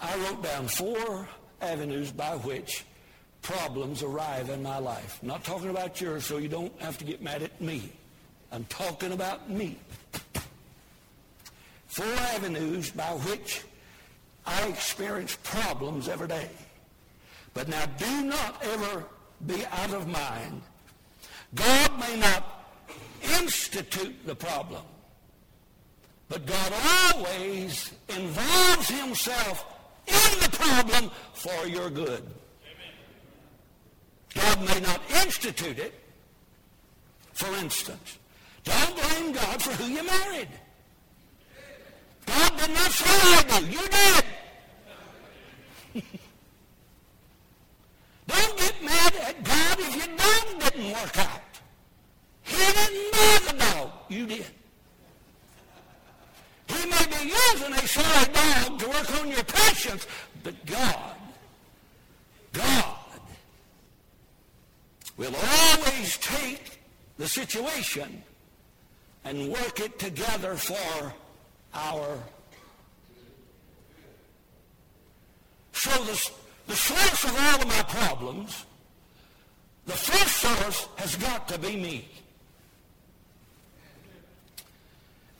I 0.00 0.16
wrote 0.18 0.42
down 0.42 0.68
four 0.68 1.28
avenues 1.62 2.12
by 2.12 2.36
which 2.36 2.84
problems 3.40 4.02
arrive 4.02 4.50
in 4.50 4.62
my 4.62 4.78
life. 4.78 5.18
I'm 5.22 5.28
not 5.28 5.44
talking 5.44 5.70
about 5.70 6.00
yours, 6.00 6.24
so 6.24 6.38
you 6.38 6.48
don't 6.48 6.72
have 6.80 6.98
to 6.98 7.04
get 7.04 7.22
mad 7.22 7.42
at 7.42 7.58
me. 7.60 7.90
I'm 8.52 8.64
talking 8.64 9.12
about 9.12 9.48
me. 9.48 9.78
Four 11.86 12.12
avenues 12.34 12.90
by 12.90 13.04
which 13.04 13.62
I 14.46 14.66
experience 14.66 15.38
problems 15.42 16.08
every 16.08 16.28
day. 16.28 16.48
But 17.54 17.68
now 17.68 17.86
do 17.86 18.22
not 18.22 18.62
ever 18.64 19.04
be 19.46 19.64
out 19.66 19.94
of 19.94 20.08
mind. 20.08 20.60
God 21.54 21.98
may 22.00 22.16
not 22.16 22.66
institute 23.22 24.26
the 24.26 24.34
problem, 24.34 24.82
but 26.28 26.44
God 26.46 26.72
always 27.14 27.92
involves 28.08 28.88
himself 28.88 29.64
in 30.06 30.40
the 30.40 30.50
problem 30.50 31.10
for 31.32 31.66
your 31.66 31.90
good. 31.90 32.24
God 34.34 34.68
may 34.68 34.80
not 34.80 35.00
institute 35.24 35.78
it. 35.78 35.94
For 37.34 37.48
instance, 37.56 38.18
don't 38.64 38.94
blame 38.96 39.32
God 39.32 39.62
for 39.62 39.70
who 39.72 39.92
you 39.92 40.04
married. 40.04 40.48
God 42.26 42.58
did 42.58 42.70
not 42.70 42.90
say 42.90 43.04
I 43.06 43.60
do. 43.60 43.66
You 43.66 43.88
did. 43.88 44.23
Don't 48.26 48.58
get 48.58 48.82
mad 48.82 49.14
at 49.16 49.44
God 49.44 49.78
if 49.80 49.96
your 49.96 50.16
dog 50.16 50.72
didn't 50.72 50.92
work 50.92 51.18
out. 51.18 51.40
He 52.42 52.56
didn't 52.56 53.12
know 53.12 53.38
the 53.48 53.56
dog. 53.58 53.90
You 54.08 54.26
did. 54.26 54.46
He 56.66 56.86
may 56.88 57.06
be 57.06 57.30
using 57.30 57.72
a 57.72 57.86
sorry 57.86 58.32
dog 58.32 58.78
to 58.78 58.88
work 58.88 59.20
on 59.20 59.28
your 59.28 59.44
patience, 59.44 60.06
but 60.42 60.54
God, 60.66 61.16
God 62.52 62.96
will 65.16 65.34
always 65.34 66.16
take 66.18 66.80
the 67.18 67.28
situation 67.28 68.22
and 69.24 69.48
work 69.48 69.80
it 69.80 69.98
together 69.98 70.54
for 70.56 71.12
our 71.74 72.18
so 75.72 76.04
the, 76.04 76.30
the 76.66 76.76
source 76.76 77.24
of 77.24 77.36
all 77.38 77.60
of 77.62 77.68
my 77.68 77.82
problems 77.88 78.66
the 79.86 79.92
first 79.92 80.36
source 80.38 80.88
has 80.96 81.14
got 81.16 81.46
to 81.48 81.58
be 81.58 81.76
me. 81.76 82.08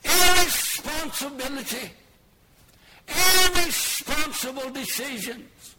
Irresponsibility 0.05 1.91
irresponsible 3.07 4.71
decisions 4.71 5.77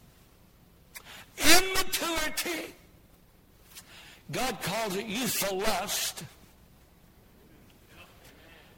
immaturity. 1.38 2.74
God 4.32 4.60
calls 4.62 4.96
it 4.96 5.06
youthful 5.06 5.60
lust 5.60 6.24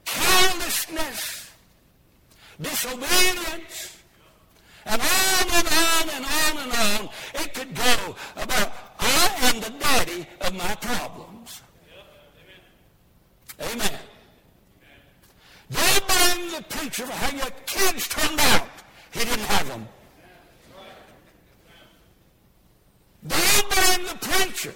carelessness, 0.06 1.52
disobedience, 2.62 3.87
on 6.58 6.64
and 6.64 6.74
on. 6.74 7.10
It 7.36 7.54
could 7.54 7.74
go 7.74 8.16
about, 8.36 8.72
I 9.00 9.30
am 9.44 9.62
the 9.62 9.70
daddy 9.80 10.28
of 10.42 10.54
my 10.56 10.76
problems. 10.76 11.62
Amen. 13.60 14.00
Don't 15.72 16.08
blame 16.08 16.52
the 16.52 16.64
preacher 16.70 17.06
for 17.06 17.14
how 17.14 17.36
your 17.36 17.52
kids 17.66 18.08
turned 18.08 18.40
out. 18.40 18.70
He 19.12 19.20
didn't 19.20 19.40
have 19.40 19.68
them. 19.68 19.88
Don't 23.28 23.70
blame 23.70 24.08
the 24.08 24.28
preacher 24.28 24.76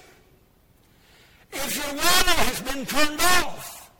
if 1.52 1.76
your 1.76 1.94
water 1.94 2.40
has 2.42 2.60
been 2.60 2.84
turned 2.84 3.20
off. 3.20 3.90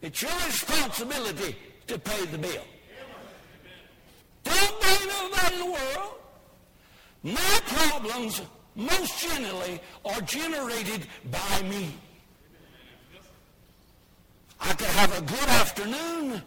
It's 0.00 0.22
your 0.22 0.32
responsibility 0.46 1.56
to 1.86 1.98
pay 1.98 2.26
the 2.26 2.38
bill. 2.38 2.64
In 5.52 5.58
the 5.58 5.64
world. 5.66 6.14
My 7.22 7.60
problems, 7.66 8.42
most 8.74 9.20
generally, 9.20 9.80
are 10.04 10.20
generated 10.22 11.06
by 11.30 11.62
me. 11.68 11.94
I 14.60 14.72
could 14.74 14.86
have 14.86 15.18
a 15.18 15.22
good 15.22 15.48
afternoon 15.48 16.42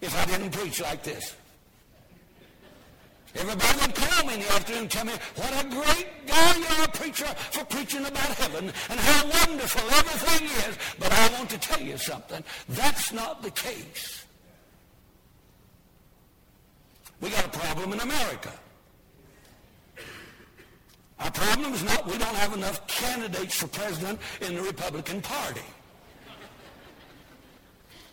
if 0.00 0.16
I 0.16 0.24
didn't 0.26 0.50
preach 0.50 0.80
like 0.80 1.02
this. 1.02 1.34
Everybody 3.34 3.80
would 3.80 3.94
call 3.94 4.26
me 4.26 4.34
in 4.34 4.40
the 4.40 4.52
afternoon 4.52 4.82
and 4.82 4.90
tell 4.90 5.04
me 5.04 5.12
what 5.36 5.64
a 5.64 5.68
great 5.68 6.26
guy 6.26 6.56
you 6.56 6.66
are, 6.80 6.88
preacher, 6.88 7.26
for 7.26 7.64
preaching 7.66 8.04
about 8.06 8.32
heaven 8.38 8.72
and 8.88 9.00
how 9.00 9.46
wonderful 9.46 9.88
everything 9.98 10.48
is. 10.70 10.78
But 10.98 11.12
I 11.12 11.28
want 11.34 11.50
to 11.50 11.58
tell 11.58 11.80
you 11.80 11.98
something. 11.98 12.42
That's 12.68 13.12
not 13.12 13.42
the 13.42 13.50
case. 13.50 14.24
We 17.20 17.30
got 17.30 17.46
a 17.46 17.58
problem 17.58 17.92
in 17.92 18.00
America. 18.00 18.52
Our 21.18 21.30
problem 21.30 21.74
is 21.74 21.82
not 21.82 22.06
we 22.06 22.16
don't 22.16 22.36
have 22.36 22.54
enough 22.54 22.86
candidates 22.86 23.56
for 23.56 23.66
president 23.68 24.20
in 24.40 24.54
the 24.54 24.62
Republican 24.62 25.20
Party. 25.20 25.62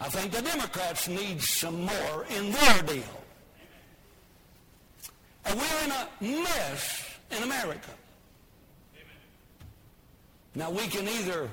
I 0.01 0.09
think 0.09 0.31
the 0.31 0.41
Democrats 0.41 1.07
need 1.07 1.41
some 1.41 1.81
more 1.81 2.25
in 2.35 2.51
their 2.51 2.81
deal. 2.83 3.03
And 5.45 5.59
we're 5.59 5.83
in 5.85 5.91
a 5.91 6.43
mess 6.43 7.05
in 7.31 7.43
America. 7.43 7.91
Now 10.55 10.71
we 10.71 10.87
can 10.87 11.07
either 11.07 11.49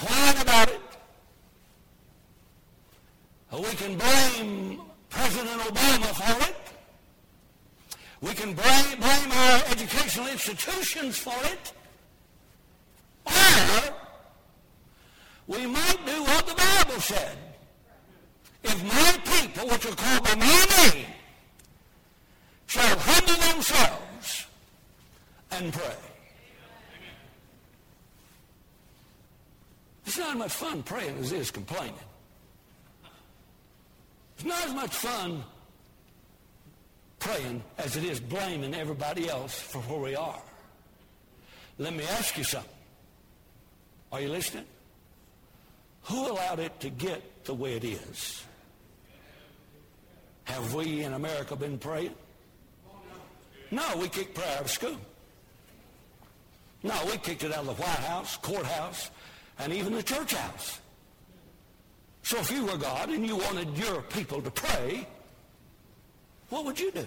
whine 0.00 0.40
about 0.40 0.70
it, 0.70 0.80
or 3.52 3.60
we 3.60 3.70
can 3.74 3.98
blame 3.98 4.80
President 5.14 5.60
Obama 5.62 6.10
for 6.20 6.50
it. 6.50 6.56
We 8.20 8.32
can 8.34 8.54
blame, 8.54 8.98
blame 8.98 9.32
our 9.32 9.62
educational 9.70 10.26
institutions 10.28 11.18
for 11.18 11.36
it. 11.44 11.72
Or 13.26 13.94
we 15.46 15.66
might 15.66 16.00
do 16.04 16.22
what 16.22 16.46
the 16.46 16.54
Bible 16.54 17.00
said. 17.00 17.36
If 18.64 18.82
my 18.82 19.12
people, 19.32 19.68
which 19.68 19.86
are 19.86 19.94
called 19.94 20.24
by 20.24 20.34
my 20.34 20.66
name, 20.78 21.06
shall 22.66 22.98
humble 22.98 23.52
themselves 23.52 24.46
and 25.52 25.72
pray. 25.72 25.96
It's 30.06 30.18
not 30.18 30.36
much 30.36 30.52
fun 30.52 30.82
praying 30.82 31.18
as 31.18 31.32
it 31.32 31.40
is 31.40 31.50
complaining. 31.50 31.94
It's 34.44 34.52
not 34.52 34.66
as 34.66 34.74
much 34.74 34.94
fun 34.94 35.42
praying 37.18 37.62
as 37.78 37.96
it 37.96 38.04
is 38.04 38.20
blaming 38.20 38.74
everybody 38.74 39.26
else 39.26 39.58
for 39.58 39.78
where 39.78 39.98
we 39.98 40.14
are. 40.14 40.42
Let 41.78 41.94
me 41.94 42.04
ask 42.04 42.36
you 42.36 42.44
something. 42.44 42.70
Are 44.12 44.20
you 44.20 44.28
listening? 44.28 44.66
Who 46.02 46.30
allowed 46.30 46.58
it 46.58 46.78
to 46.80 46.90
get 46.90 47.46
the 47.46 47.54
way 47.54 47.76
it 47.76 47.84
is? 47.84 48.44
Have 50.44 50.74
we 50.74 51.04
in 51.04 51.14
America 51.14 51.56
been 51.56 51.78
praying? 51.78 52.14
No, 53.70 53.96
we 53.96 54.10
kicked 54.10 54.34
prayer 54.34 54.58
out 54.58 54.64
of 54.64 54.70
school. 54.70 55.00
No, 56.82 56.94
we 57.06 57.16
kicked 57.16 57.44
it 57.44 57.52
out 57.54 57.60
of 57.60 57.78
the 57.78 57.82
White 57.82 58.04
House, 58.10 58.36
courthouse, 58.36 59.10
and 59.58 59.72
even 59.72 59.94
the 59.94 60.02
church 60.02 60.34
house. 60.34 60.80
So 62.24 62.38
if 62.38 62.50
you 62.50 62.64
were 62.64 62.78
God 62.78 63.10
and 63.10 63.26
you 63.26 63.36
wanted 63.36 63.76
your 63.76 64.00
people 64.02 64.40
to 64.40 64.50
pray, 64.50 65.06
what 66.48 66.64
would 66.64 66.80
you 66.80 66.90
do? 66.90 67.06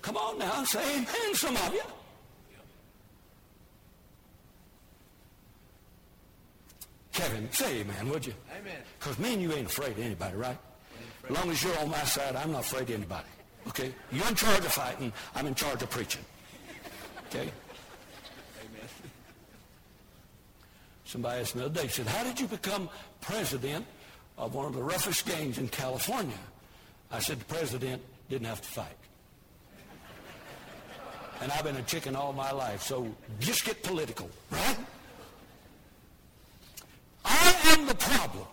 Come 0.00 0.16
on 0.16 0.38
now, 0.38 0.62
say 0.62 0.80
amen, 0.94 1.34
some 1.34 1.56
of 1.56 1.74
you. 1.74 1.82
Kevin, 7.12 7.50
say 7.50 7.80
amen, 7.80 8.08
would 8.10 8.24
you? 8.24 8.34
Amen. 8.60 8.78
Because 8.98 9.18
me 9.18 9.32
and 9.32 9.42
you 9.42 9.52
ain't 9.52 9.66
afraid 9.66 9.92
of 9.92 9.98
anybody, 9.98 10.36
right? 10.36 10.58
As 11.28 11.36
long 11.36 11.50
as 11.50 11.60
you're 11.64 11.76
on 11.78 11.90
my 11.90 12.04
side, 12.04 12.36
I'm 12.36 12.52
not 12.52 12.60
afraid 12.60 12.82
of 12.82 12.90
anybody. 12.90 13.26
Okay? 13.66 13.92
You're 14.12 14.28
in 14.28 14.36
charge 14.36 14.60
of 14.60 14.72
fighting. 14.72 15.12
I'm 15.34 15.46
in 15.48 15.54
charge 15.56 15.82
of 15.82 15.90
preaching. 15.90 16.24
Okay? 17.26 17.50
Amen. 18.60 18.88
Somebody 21.06 21.40
asked 21.40 21.54
me 21.54 21.60
the 21.60 21.66
other 21.66 21.82
day, 21.82 21.88
said, 21.88 22.06
how 22.08 22.24
did 22.24 22.40
you 22.40 22.48
become 22.48 22.90
president 23.20 23.86
of 24.36 24.54
one 24.54 24.66
of 24.66 24.74
the 24.74 24.82
roughest 24.82 25.24
gangs 25.24 25.56
in 25.56 25.68
California? 25.68 26.38
I 27.12 27.20
said, 27.20 27.38
the 27.38 27.44
president 27.44 28.02
didn't 28.28 28.48
have 28.48 28.60
to 28.60 28.68
fight. 28.68 28.96
And 31.40 31.52
I've 31.52 31.62
been 31.62 31.76
a 31.76 31.82
chicken 31.82 32.16
all 32.16 32.32
my 32.32 32.50
life, 32.50 32.82
so 32.82 33.06
just 33.38 33.64
get 33.64 33.82
political, 33.84 34.28
right? 34.50 34.76
I 37.24 37.54
am 37.66 37.86
the 37.86 37.94
problem. 37.94 38.46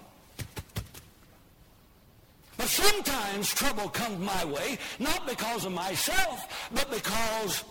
But 2.58 2.68
sometimes 2.68 3.52
trouble 3.52 3.90
comes 3.90 4.20
my 4.20 4.46
way, 4.46 4.78
not 5.00 5.26
because 5.26 5.66
of 5.66 5.72
myself, 5.72 6.70
but 6.72 6.92
because 6.92 7.64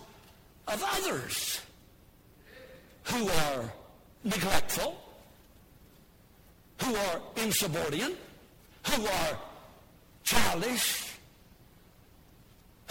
of 0.67 0.83
others 0.85 1.61
who 3.03 3.29
are 3.29 3.71
neglectful, 4.23 4.97
who 6.81 6.95
are 6.95 7.21
insubordinate, 7.37 8.17
who 8.87 9.05
are 9.05 9.37
childish, 10.23 11.13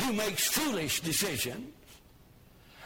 who 0.01 0.13
makes 0.13 0.49
foolish 0.49 1.01
decisions. 1.01 1.73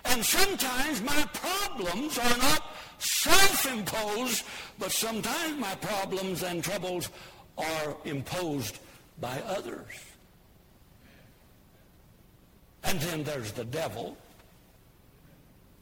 And 0.05 0.25
sometimes 0.25 1.03
my 1.03 1.29
problems 1.33 2.19
are 2.19 2.39
not 2.39 2.63
self-imposed, 2.99 4.45
but 4.79 4.93
sometimes 4.93 5.59
my 5.59 5.75
problems 5.77 6.43
and 6.43 6.63
troubles 6.63 7.11
are 7.59 7.97
imposed 8.05 8.79
by 9.21 9.41
others. 9.47 9.89
And 12.85 13.01
then 13.01 13.25
there's 13.25 13.53
the 13.53 13.65
devil. 13.65 14.17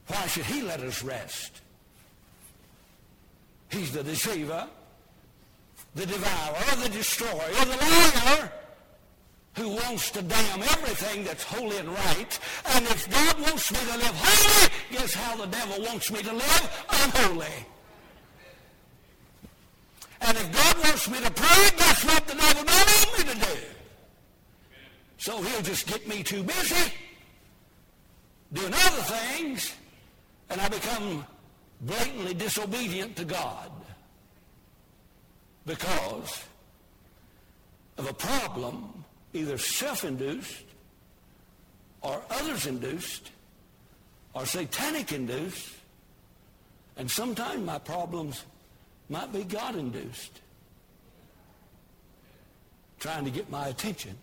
Why 0.06 0.26
should 0.26 0.46
he 0.46 0.62
let 0.62 0.80
us 0.80 1.02
rest? 1.02 1.60
He's 3.70 3.92
the 3.92 4.02
deceiver, 4.02 4.68
the 5.94 6.06
devourer, 6.06 6.82
the 6.82 6.88
destroyer, 6.90 7.50
the 7.64 7.76
liar 7.76 8.52
who 9.56 9.68
wants 9.68 10.10
to 10.10 10.22
damn 10.22 10.62
everything 10.62 11.24
that's 11.24 11.44
holy 11.44 11.78
and 11.78 11.88
right. 11.88 12.38
And 12.74 12.84
if 12.86 13.08
God 13.10 13.40
wants 13.40 13.70
me 13.70 13.78
to 13.78 13.98
live 13.98 14.14
holy, 14.14 14.70
guess 14.90 15.14
how 15.14 15.36
the 15.36 15.46
devil 15.46 15.84
wants 15.84 16.10
me 16.10 16.22
to 16.22 16.32
live? 16.32 16.86
Unholy. 16.90 17.66
And 20.20 20.36
if 20.36 20.52
God 20.52 20.84
wants 20.84 21.08
me 21.08 21.20
to 21.20 21.30
pray, 21.30 21.70
guess 21.76 22.04
what 22.04 22.26
the 22.26 22.34
devil 22.34 22.64
don't 22.64 22.68
want 22.68 23.18
me 23.18 23.32
to 23.32 23.46
do? 23.46 23.60
So 25.18 25.40
he'll 25.40 25.62
just 25.62 25.86
get 25.86 26.06
me 26.08 26.22
too 26.22 26.42
busy 26.42 26.92
doing 28.52 28.72
other 28.72 29.02
things, 29.02 29.74
and 30.50 30.60
I 30.60 30.68
become 30.68 31.26
blatantly 31.80 32.34
disobedient 32.34 33.16
to 33.16 33.24
God 33.24 33.70
because 35.66 36.44
of 37.96 38.08
a 38.08 38.12
problem, 38.12 39.04
either 39.32 39.58
self-induced 39.58 40.64
or 42.02 42.20
others-induced 42.30 43.30
or 44.34 44.44
satanic-induced. 44.44 45.70
And 46.96 47.10
sometimes 47.10 47.64
my 47.64 47.78
problems 47.78 48.44
might 49.08 49.32
be 49.32 49.44
God-induced, 49.44 50.40
trying 52.98 53.24
to 53.24 53.30
get 53.30 53.50
my 53.50 53.68
attention. 53.68 54.16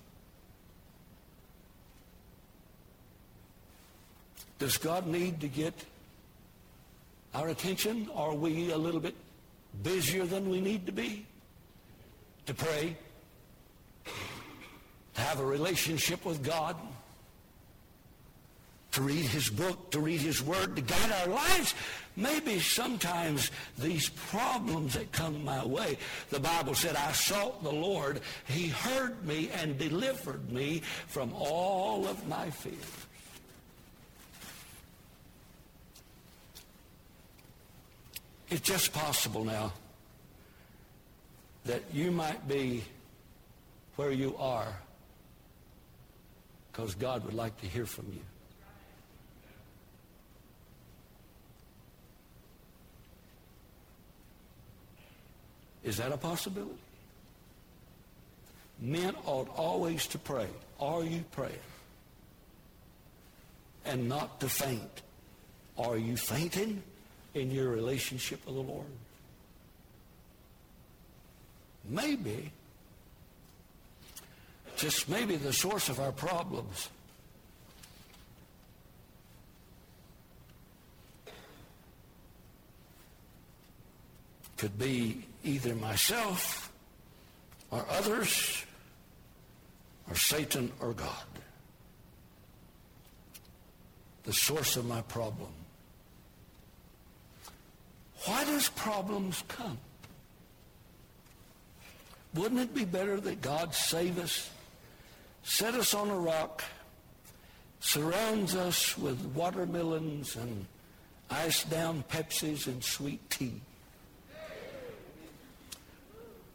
Does 4.59 4.77
God 4.77 5.07
need 5.07 5.41
to 5.41 5.47
get 5.47 5.73
our 7.33 7.49
attention? 7.49 8.09
Are 8.13 8.33
we 8.33 8.71
a 8.71 8.77
little 8.77 8.99
bit 8.99 9.15
busier 9.83 10.25
than 10.25 10.49
we 10.49 10.61
need 10.61 10.85
to 10.85 10.91
be 10.91 11.25
to 12.45 12.53
pray, 12.53 12.97
to 15.13 15.21
have 15.21 15.39
a 15.39 15.45
relationship 15.45 16.25
with 16.25 16.43
God, 16.43 16.75
to 18.91 19.01
read 19.01 19.25
his 19.25 19.49
book, 19.49 19.91
to 19.91 19.99
read 19.99 20.19
his 20.19 20.43
word, 20.43 20.75
to 20.75 20.81
guide 20.81 21.11
our 21.21 21.27
lives? 21.27 21.73
Maybe 22.17 22.59
sometimes 22.59 23.51
these 23.77 24.09
problems 24.09 24.95
that 24.95 25.13
come 25.13 25.45
my 25.45 25.65
way, 25.65 25.97
the 26.29 26.41
Bible 26.41 26.75
said, 26.75 26.97
I 26.97 27.13
sought 27.13 27.63
the 27.63 27.71
Lord. 27.71 28.19
He 28.47 28.67
heard 28.67 29.25
me 29.25 29.49
and 29.61 29.77
delivered 29.77 30.51
me 30.51 30.81
from 31.07 31.31
all 31.33 32.05
of 32.07 32.27
my 32.27 32.49
fears. 32.49 33.07
It's 38.51 38.59
just 38.59 38.91
possible 38.91 39.45
now 39.45 39.71
that 41.63 41.81
you 41.93 42.11
might 42.11 42.49
be 42.49 42.83
where 43.95 44.11
you 44.11 44.35
are 44.37 44.75
because 46.69 46.93
God 46.95 47.23
would 47.23 47.33
like 47.33 47.59
to 47.61 47.65
hear 47.65 47.85
from 47.85 48.07
you. 48.11 48.19
Is 55.85 55.95
that 55.97 56.11
a 56.11 56.17
possibility? 56.17 56.75
Men 58.81 59.15
ought 59.25 59.47
always 59.55 60.07
to 60.07 60.17
pray. 60.17 60.47
Are 60.77 61.05
you 61.05 61.23
praying? 61.31 61.55
And 63.85 64.09
not 64.09 64.41
to 64.41 64.49
faint. 64.49 65.01
Are 65.77 65.97
you 65.97 66.17
fainting 66.17 66.83
in 67.33 67.51
your 67.51 67.69
relationship 67.69 68.45
with 68.45 68.55
the 68.55 68.61
Lord? 68.61 68.85
Maybe, 71.87 72.51
just 74.75 75.09
maybe 75.09 75.35
the 75.35 75.53
source 75.53 75.89
of 75.89 75.99
our 75.99 76.11
problems 76.11 76.89
could 84.57 84.77
be 84.77 85.25
either 85.43 85.73
myself 85.73 86.71
or 87.71 87.83
others 87.89 88.63
or 90.07 90.15
Satan 90.15 90.71
or 90.79 90.93
God. 90.93 91.09
The 94.23 94.33
source 94.33 94.75
of 94.75 94.85
my 94.85 95.01
problem. 95.01 95.49
Why 98.25 98.43
does 98.43 98.69
problems 98.69 99.43
come? 99.47 99.77
Wouldn't 102.33 102.61
it 102.61 102.73
be 102.73 102.85
better 102.85 103.19
that 103.19 103.41
God 103.41 103.73
save 103.75 104.19
us, 104.19 104.49
set 105.43 105.73
us 105.73 105.93
on 105.93 106.09
a 106.09 106.15
rock, 106.15 106.63
surrounds 107.79 108.55
us 108.55 108.97
with 108.97 109.19
watermelons 109.35 110.35
and 110.35 110.65
ice 111.29 111.63
down 111.65 112.03
Pepsis 112.09 112.67
and 112.67 112.83
sweet 112.83 113.29
tea? 113.29 113.61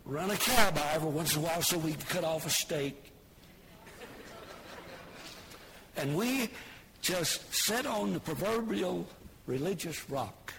run 0.06 0.30
a 0.30 0.36
cow 0.36 0.70
by 0.70 0.92
every 0.92 1.10
once 1.10 1.34
in 1.34 1.42
a 1.42 1.44
while 1.44 1.60
so 1.60 1.76
we 1.78 1.92
can 1.92 2.00
cut 2.02 2.24
off 2.24 2.46
a 2.46 2.50
steak. 2.50 3.12
And 5.96 6.16
we 6.16 6.48
just 7.02 7.52
sit 7.52 7.86
on 7.86 8.12
the 8.12 8.20
proverbial 8.20 9.06
religious 9.46 10.08
rock. 10.08 10.52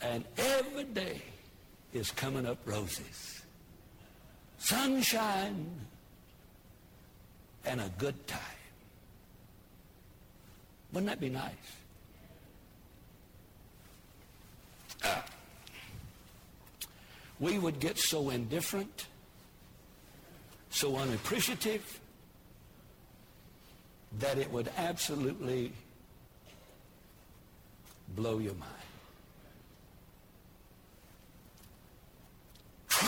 And 0.00 0.24
every 0.36 0.84
day 0.84 1.22
is 1.92 2.10
coming 2.10 2.46
up 2.46 2.58
roses. 2.66 3.42
Sunshine 4.58 5.70
and 7.64 7.80
a 7.80 7.90
good 7.98 8.26
time. 8.26 8.40
Wouldn't 10.92 11.08
that 11.08 11.20
be 11.20 11.28
nice? 11.28 11.52
Uh, 15.04 15.20
we 17.38 17.58
would 17.58 17.80
get 17.80 17.98
so 17.98 18.30
indifferent, 18.30 19.06
so 20.70 20.96
unappreciative, 20.96 22.00
that 24.18 24.38
it 24.38 24.50
would 24.50 24.70
absolutely 24.78 25.72
blow 28.14 28.38
your 28.38 28.54
mind. 28.54 28.75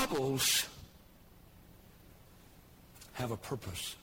Troubles 0.08 0.66
have 3.12 3.30
a 3.30 3.36
purpose. 3.36 3.94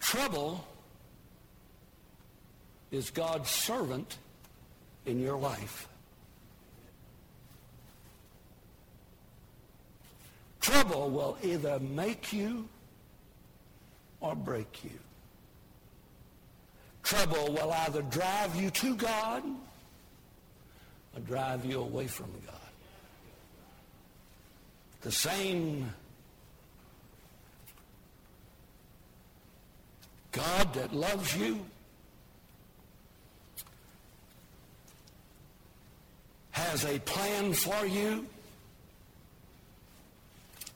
Trouble 0.00 0.64
is 2.90 3.10
God's 3.10 3.50
servant 3.50 4.16
in 5.04 5.20
your 5.20 5.36
life. 5.36 5.88
Trouble 10.60 11.10
will 11.10 11.36
either 11.42 11.78
make 11.80 12.32
you 12.32 12.66
or 14.20 14.34
break 14.34 14.84
you. 14.84 14.98
Trouble 17.02 17.52
will 17.52 17.72
either 17.72 18.00
drive 18.02 18.56
you 18.56 18.70
to 18.70 18.96
God 18.96 19.42
drive 21.20 21.64
you 21.64 21.80
away 21.80 22.06
from 22.06 22.30
God. 22.46 22.54
The 25.02 25.12
same 25.12 25.92
God 30.32 30.74
that 30.74 30.92
loves 30.92 31.36
you 31.36 31.64
has 36.50 36.84
a 36.84 36.98
plan 37.00 37.52
for 37.52 37.86
you. 37.86 38.26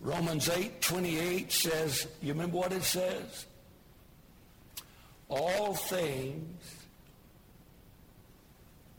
Romans 0.01 0.49
8, 0.49 0.81
28 0.81 1.53
says, 1.53 2.07
you 2.23 2.33
remember 2.33 2.57
what 2.57 2.73
it 2.73 2.83
says? 2.83 3.47
All 5.29 5.75
things 5.75 6.80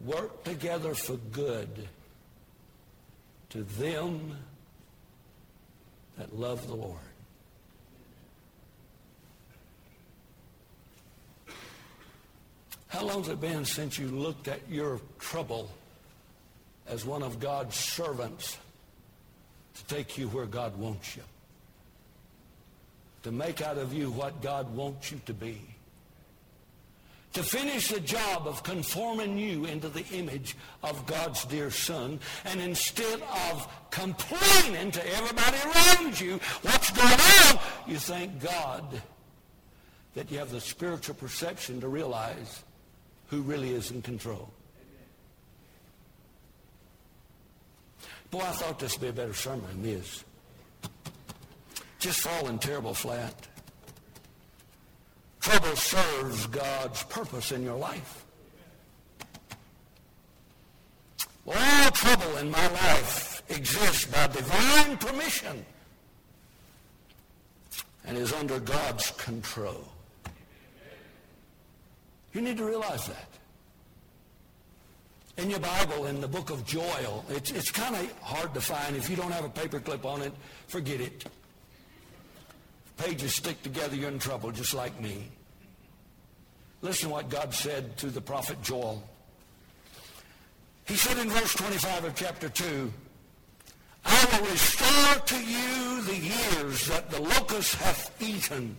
work 0.05 0.43
together 0.43 0.93
for 0.93 1.17
good 1.31 1.87
to 3.49 3.63
them 3.63 4.37
that 6.17 6.37
love 6.37 6.67
the 6.67 6.75
Lord. 6.75 6.97
How 12.87 13.05
long 13.05 13.19
has 13.19 13.29
it 13.29 13.39
been 13.39 13.63
since 13.63 13.97
you 13.97 14.07
looked 14.07 14.47
at 14.47 14.59
your 14.69 14.99
trouble 15.17 15.69
as 16.87 17.05
one 17.05 17.23
of 17.23 17.39
God's 17.39 17.75
servants 17.75 18.57
to 19.75 19.85
take 19.85 20.17
you 20.17 20.27
where 20.27 20.45
God 20.45 20.77
wants 20.77 21.15
you? 21.15 21.23
To 23.23 23.31
make 23.31 23.61
out 23.61 23.77
of 23.77 23.93
you 23.93 24.11
what 24.11 24.41
God 24.41 24.75
wants 24.75 25.11
you 25.11 25.21
to 25.25 25.33
be? 25.33 25.61
To 27.33 27.43
finish 27.43 27.89
the 27.89 27.99
job 27.99 28.45
of 28.45 28.63
conforming 28.63 29.37
you 29.37 29.65
into 29.65 29.87
the 29.87 30.05
image 30.13 30.55
of 30.83 31.05
God's 31.05 31.45
dear 31.45 31.71
Son. 31.71 32.19
And 32.45 32.59
instead 32.59 33.21
of 33.49 33.67
complaining 33.89 34.91
to 34.91 35.15
everybody 35.15 35.57
around 35.65 36.19
you 36.19 36.39
what's 36.61 36.91
going 36.91 37.09
on, 37.09 37.59
you 37.87 37.97
thank 37.97 38.41
God 38.41 39.01
that 40.15 40.29
you 40.31 40.39
have 40.39 40.51
the 40.51 40.59
spiritual 40.59 41.15
perception 41.15 41.79
to 41.81 41.87
realize 41.87 42.63
who 43.29 43.41
really 43.41 43.73
is 43.73 43.91
in 43.91 44.01
control. 44.01 44.49
Boy, 48.29 48.41
I 48.41 48.51
thought 48.51 48.79
this 48.79 48.93
would 48.93 49.01
be 49.01 49.07
a 49.07 49.13
better 49.13 49.33
sermon 49.33 49.65
than 49.67 49.83
this. 49.83 50.23
Just 51.99 52.21
falling 52.21 52.59
terrible 52.59 52.93
flat. 52.93 53.47
Trouble 55.41 55.75
serves 55.75 56.45
God's 56.47 57.03
purpose 57.03 57.51
in 57.51 57.63
your 57.63 57.75
life. 57.75 58.25
Well, 61.45 61.57
all 61.57 61.91
trouble 61.91 62.37
in 62.37 62.51
my 62.51 62.67
life 62.67 63.41
exists 63.49 64.05
by 64.05 64.27
divine 64.27 64.97
permission 64.97 65.65
and 68.05 68.17
is 68.17 68.31
under 68.33 68.59
God's 68.59 69.11
control. 69.11 69.83
You 72.33 72.41
need 72.41 72.57
to 72.57 72.65
realize 72.65 73.07
that. 73.07 73.27
In 75.37 75.49
your 75.49 75.59
Bible, 75.59 76.05
in 76.05 76.21
the 76.21 76.27
book 76.27 76.51
of 76.51 76.65
Joel, 76.65 77.25
it's, 77.29 77.51
it's 77.51 77.71
kind 77.71 77.95
of 77.95 78.11
hard 78.21 78.53
to 78.53 78.61
find. 78.61 78.95
If 78.95 79.09
you 79.09 79.15
don't 79.15 79.31
have 79.31 79.45
a 79.45 79.49
paperclip 79.49 80.05
on 80.05 80.21
it, 80.21 80.33
forget 80.67 81.01
it. 81.01 81.25
Pages 82.97 83.35
stick 83.35 83.61
together, 83.63 83.95
you're 83.95 84.09
in 84.09 84.19
trouble, 84.19 84.51
just 84.51 84.73
like 84.73 84.99
me. 85.01 85.29
Listen 86.81 87.09
to 87.09 87.13
what 87.13 87.29
God 87.29 87.53
said 87.53 87.97
to 87.97 88.07
the 88.07 88.21
prophet 88.21 88.61
Joel. 88.61 89.03
He 90.85 90.95
said 90.95 91.17
in 91.17 91.29
verse 91.29 91.53
25 91.53 92.05
of 92.05 92.15
chapter 92.15 92.49
2, 92.49 92.91
I 94.03 94.27
will 94.31 94.49
restore 94.49 95.25
to 95.25 95.43
you 95.43 96.01
the 96.01 96.17
years 96.17 96.87
that 96.87 97.09
the 97.11 97.21
locust 97.21 97.75
hath 97.75 98.21
eaten 98.21 98.75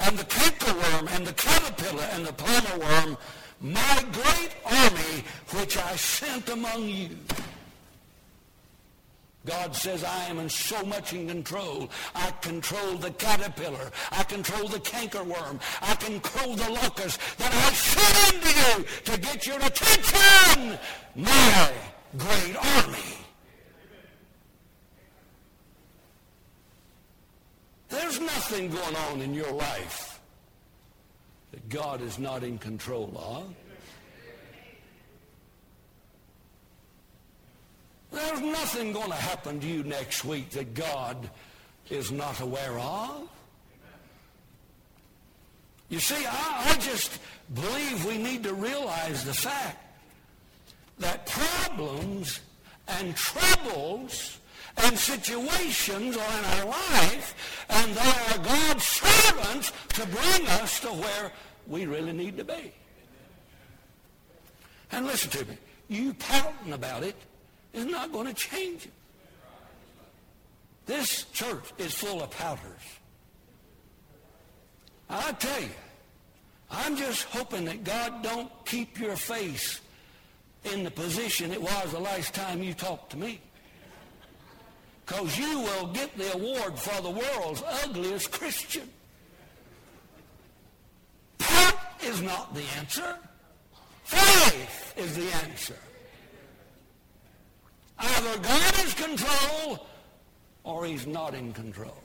and 0.00 0.18
the 0.18 0.24
cankerworm 0.24 1.10
and 1.16 1.26
the 1.26 1.32
caterpillar 1.32 2.04
and 2.12 2.26
the 2.26 2.32
palmer 2.32 2.78
worm, 2.78 3.16
my 3.60 4.04
great 4.12 4.54
army 4.64 5.24
which 5.54 5.76
I 5.78 5.96
sent 5.96 6.48
among 6.50 6.84
you. 6.84 7.08
God 9.46 9.74
says, 9.76 10.02
I 10.02 10.24
am 10.24 10.38
in 10.40 10.48
so 10.48 10.84
much 10.84 11.12
in 11.12 11.28
control. 11.28 11.88
I 12.14 12.32
control 12.42 12.96
the 12.96 13.12
caterpillar. 13.12 13.90
I 14.10 14.24
control 14.24 14.68
the 14.68 14.80
cankerworm. 14.80 15.60
I 15.80 15.94
control 15.94 16.56
the 16.56 16.68
locust 16.68 17.20
that 17.38 17.54
I 17.54 17.72
send 17.72 18.44
unto 18.44 18.48
you 18.48 18.84
to 19.04 19.20
get 19.20 19.46
your 19.46 19.58
attention. 19.58 20.78
My 21.14 21.72
great 22.18 22.56
army. 22.56 22.98
There's 27.88 28.20
nothing 28.20 28.68
going 28.70 28.96
on 28.96 29.20
in 29.20 29.32
your 29.32 29.52
life 29.52 30.20
that 31.52 31.68
God 31.68 32.02
is 32.02 32.18
not 32.18 32.42
in 32.42 32.58
control 32.58 33.12
of. 33.16 33.54
There's 38.16 38.40
nothing 38.40 38.94
going 38.94 39.10
to 39.10 39.14
happen 39.14 39.60
to 39.60 39.66
you 39.66 39.82
next 39.82 40.24
week 40.24 40.48
that 40.50 40.72
God 40.72 41.28
is 41.90 42.10
not 42.10 42.40
aware 42.40 42.78
of. 42.78 43.28
You 45.90 46.00
see, 46.00 46.24
I, 46.24 46.72
I 46.72 46.76
just 46.80 47.18
believe 47.52 48.06
we 48.06 48.16
need 48.16 48.42
to 48.44 48.54
realize 48.54 49.22
the 49.22 49.34
fact 49.34 49.84
that 50.98 51.26
problems 51.26 52.40
and 52.88 53.14
troubles 53.14 54.38
and 54.78 54.98
situations 54.98 56.16
are 56.16 56.38
in 56.38 56.44
our 56.44 56.64
life, 56.64 57.66
and 57.68 57.94
they 57.94 58.00
are 58.00 58.44
God's 58.44 58.84
servants 58.84 59.72
to 59.90 60.06
bring 60.06 60.48
us 60.62 60.80
to 60.80 60.88
where 60.88 61.32
we 61.66 61.84
really 61.84 62.14
need 62.14 62.38
to 62.38 62.44
be. 62.44 62.72
And 64.90 65.04
listen 65.04 65.30
to 65.32 65.44
me. 65.44 65.58
You 65.88 66.14
pouting 66.14 66.72
about 66.72 67.02
it 67.02 67.14
is 67.76 67.86
not 67.86 68.12
going 68.12 68.26
to 68.26 68.34
change 68.34 68.86
it. 68.86 68.92
This 70.86 71.24
church 71.32 71.72
is 71.78 71.94
full 71.94 72.22
of 72.22 72.30
pouters. 72.30 72.58
I 75.10 75.32
tell 75.32 75.60
you, 75.60 75.68
I'm 76.70 76.96
just 76.96 77.24
hoping 77.24 77.64
that 77.66 77.84
God 77.84 78.22
don't 78.22 78.50
keep 78.64 78.98
your 78.98 79.16
face 79.16 79.80
in 80.64 80.84
the 80.84 80.90
position 80.90 81.52
it 81.52 81.62
was 81.62 81.92
the 81.92 82.00
last 82.00 82.34
time 82.34 82.62
you 82.62 82.74
talked 82.74 83.10
to 83.10 83.16
me. 83.16 83.40
Because 85.04 85.38
you 85.38 85.60
will 85.60 85.86
get 85.88 86.16
the 86.16 86.32
award 86.34 86.76
for 86.78 87.00
the 87.02 87.10
world's 87.10 87.62
ugliest 87.84 88.32
Christian. 88.32 88.88
Pout 91.38 91.78
is 92.02 92.22
not 92.22 92.54
the 92.54 92.64
answer. 92.78 93.16
Faith 94.02 94.94
is 94.96 95.14
the 95.14 95.30
answer. 95.48 95.76
Either 97.98 98.38
God 98.38 98.84
is 98.84 98.94
control 98.94 99.86
or 100.64 100.84
he's 100.84 101.06
not 101.06 101.34
in 101.34 101.52
control. 101.52 102.02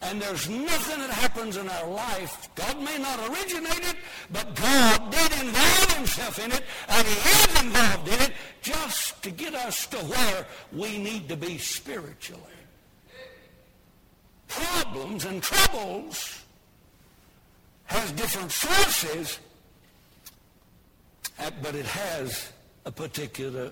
And 0.00 0.22
there's 0.22 0.48
nothing 0.48 1.00
that 1.00 1.10
happens 1.10 1.56
in 1.56 1.68
our 1.68 1.88
life. 1.90 2.48
God 2.54 2.80
may 2.80 2.98
not 2.98 3.18
originate 3.30 3.84
it, 3.84 3.96
but 4.30 4.54
God 4.54 5.10
did 5.10 5.32
involve 5.40 5.92
himself 5.96 6.38
in 6.38 6.52
it, 6.52 6.62
and 6.88 7.06
he 7.06 7.30
is 7.30 7.62
involved 7.62 8.08
in 8.08 8.20
it 8.20 8.32
just 8.62 9.20
to 9.24 9.30
get 9.30 9.54
us 9.54 9.86
to 9.86 9.96
where 9.98 10.46
we 10.72 10.98
need 10.98 11.28
to 11.28 11.36
be 11.36 11.58
spiritually. 11.58 12.42
Problems 14.46 15.24
and 15.24 15.42
troubles 15.42 16.42
has 17.86 18.12
different 18.12 18.52
sources, 18.52 19.40
but 21.60 21.74
it 21.74 21.86
has 21.86 22.52
a 22.88 22.90
particular 22.90 23.70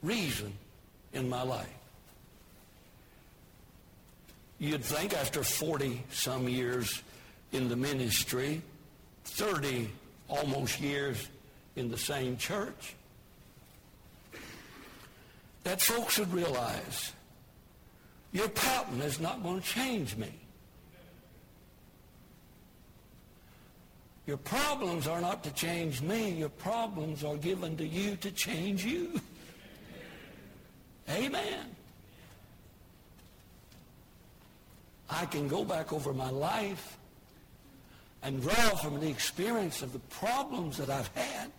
reason 0.00 0.52
in 1.12 1.28
my 1.28 1.42
life. 1.42 1.66
You'd 4.60 4.84
think 4.84 5.12
after 5.12 5.42
40 5.42 6.04
some 6.12 6.48
years 6.48 7.02
in 7.50 7.68
the 7.68 7.74
ministry, 7.74 8.62
30 9.24 9.90
almost 10.28 10.80
years 10.80 11.28
in 11.74 11.90
the 11.90 11.98
same 11.98 12.36
church, 12.36 12.94
that 15.64 15.80
folks 15.80 16.20
would 16.20 16.32
realize 16.32 17.12
your 18.32 18.48
pouting 18.50 19.00
is 19.00 19.18
not 19.18 19.42
going 19.42 19.60
to 19.60 19.66
change 19.66 20.16
me. 20.16 20.32
Your 24.28 24.36
problems 24.36 25.06
are 25.06 25.22
not 25.22 25.42
to 25.44 25.50
change 25.54 26.02
me. 26.02 26.32
Your 26.32 26.50
problems 26.50 27.24
are 27.24 27.38
given 27.38 27.78
to 27.78 27.86
you 27.86 28.14
to 28.16 28.30
change 28.30 28.84
you. 28.84 29.18
Amen. 31.08 31.64
I 35.08 35.24
can 35.24 35.48
go 35.48 35.64
back 35.64 35.94
over 35.94 36.12
my 36.12 36.28
life 36.28 36.98
and 38.22 38.42
draw 38.42 38.76
from 38.76 39.00
the 39.00 39.08
experience 39.08 39.80
of 39.80 39.94
the 39.94 39.98
problems 40.10 40.76
that 40.76 40.90
I've 40.90 41.08
had. 41.16 41.50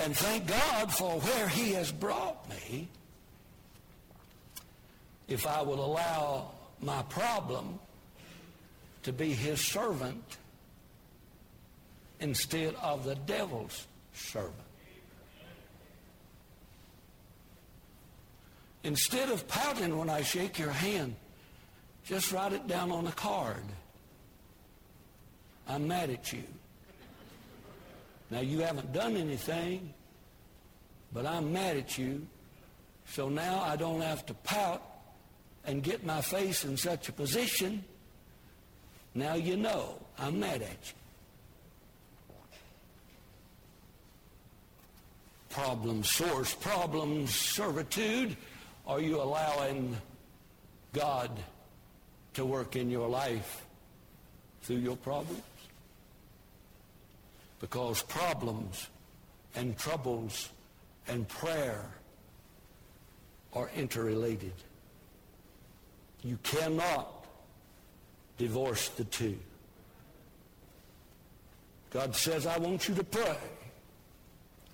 And 0.00 0.14
thank 0.14 0.46
God 0.46 0.92
for 0.92 1.18
where 1.18 1.48
he 1.48 1.72
has 1.72 1.90
brought 1.90 2.46
me 2.50 2.88
if 5.28 5.46
I 5.46 5.62
will 5.62 5.82
allow 5.82 6.50
my 6.82 7.00
problem 7.04 7.78
to 9.06 9.12
be 9.12 9.32
his 9.32 9.60
servant 9.60 10.36
instead 12.18 12.74
of 12.82 13.04
the 13.04 13.14
devil's 13.14 13.86
servant. 14.12 14.52
Instead 18.82 19.30
of 19.30 19.46
pouting 19.46 19.96
when 19.96 20.10
I 20.10 20.22
shake 20.22 20.58
your 20.58 20.72
hand, 20.72 21.14
just 22.04 22.32
write 22.32 22.52
it 22.52 22.66
down 22.66 22.90
on 22.90 23.06
a 23.06 23.12
card. 23.12 23.62
I'm 25.68 25.86
mad 25.86 26.10
at 26.10 26.32
you. 26.32 26.42
Now, 28.28 28.40
you 28.40 28.58
haven't 28.58 28.92
done 28.92 29.16
anything, 29.16 29.94
but 31.12 31.26
I'm 31.26 31.52
mad 31.52 31.76
at 31.76 31.96
you. 31.96 32.26
So 33.06 33.28
now 33.28 33.62
I 33.62 33.76
don't 33.76 34.00
have 34.00 34.26
to 34.26 34.34
pout 34.34 34.82
and 35.64 35.80
get 35.80 36.04
my 36.04 36.20
face 36.22 36.64
in 36.64 36.76
such 36.76 37.08
a 37.08 37.12
position. 37.12 37.84
Now 39.16 39.34
you 39.34 39.56
know 39.56 39.98
I'm 40.18 40.38
mad 40.38 40.60
at 40.60 40.60
you. 40.60 40.92
Problem 45.48 46.04
source, 46.04 46.52
problem 46.52 47.26
servitude. 47.26 48.36
Are 48.86 49.00
you 49.00 49.22
allowing 49.22 49.96
God 50.92 51.30
to 52.34 52.44
work 52.44 52.76
in 52.76 52.90
your 52.90 53.08
life 53.08 53.64
through 54.60 54.76
your 54.76 54.98
problems? 54.98 55.40
Because 57.58 58.02
problems 58.02 58.90
and 59.54 59.78
troubles 59.78 60.50
and 61.08 61.26
prayer 61.26 61.86
are 63.54 63.70
interrelated. 63.74 64.52
You 66.22 66.38
cannot 66.42 67.15
divorce 68.38 68.88
the 68.90 69.04
two. 69.04 69.38
God 71.90 72.14
says, 72.14 72.46
I 72.46 72.58
want 72.58 72.88
you 72.88 72.94
to 72.94 73.04
pray. 73.04 73.36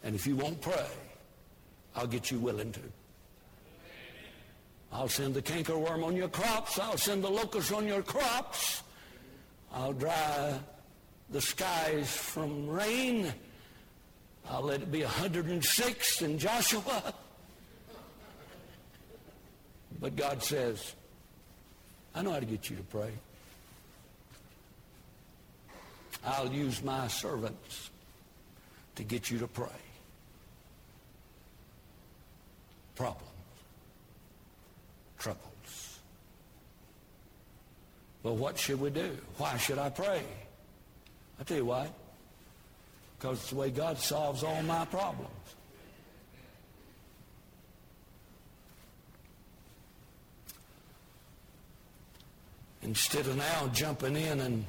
And 0.03 0.15
if 0.15 0.27
you 0.27 0.35
won't 0.37 0.61
pray, 0.61 0.87
I'll 1.95 2.07
get 2.07 2.31
you 2.31 2.39
willing 2.39 2.73
to. 2.73 2.81
I'll 4.93 5.09
send 5.09 5.35
the 5.35 5.43
cankerworm 5.43 6.05
on 6.05 6.17
your 6.17 6.29
crops. 6.29 6.79
I'll 6.79 6.99
send 6.99 7.25
the 7.25 7.31
locust 7.31 7.73
on 7.73 7.87
your 7.87 8.03
crops. 8.03 8.83
I'll 9.73 9.93
dry 9.93 10.59
the 11.31 11.41
skies 11.41 12.15
from 12.15 12.69
rain. 12.69 13.33
I'll 14.51 14.63
let 14.63 14.83
it 14.83 14.93
be 14.93 15.03
106 15.03 16.23
in 16.23 16.39
Joshua. 16.39 17.15
But 20.01 20.17
God 20.17 20.43
says, 20.43 20.95
I 22.15 22.23
know 22.23 22.33
how 22.33 22.41
to 22.41 22.47
get 22.47 22.69
you 22.69 22.77
to 22.77 22.83
pray. 22.83 23.13
I'll 26.25 26.53
use 26.53 26.83
my 26.83 27.09
servants 27.09 27.91
to 28.97 29.03
get 29.03 29.31
you 29.31 29.39
to 29.39 29.49
pray. 29.49 29.67
Problems, 32.95 33.27
troubles. 35.19 35.99
Well, 38.23 38.37
what 38.37 38.57
should 38.57 38.81
we 38.81 38.91
do? 38.91 39.17
Why 39.39 39.57
should 39.57 39.79
I 39.79 39.91
pray? 39.91 40.23
I 41.41 41.45
tell 41.45 41.57
you 41.57 41.65
why. 41.65 41.89
Because 43.19 43.39
it's 43.39 43.51
the 43.51 43.57
way 43.57 43.71
God 43.71 43.99
solves 43.99 44.45
all 44.45 44.63
my 44.63 44.85
problems. 44.85 45.31
Instead 52.83 53.27
of 53.27 53.37
now 53.37 53.69
jumping 53.73 54.17
in 54.17 54.41
and 54.41 54.65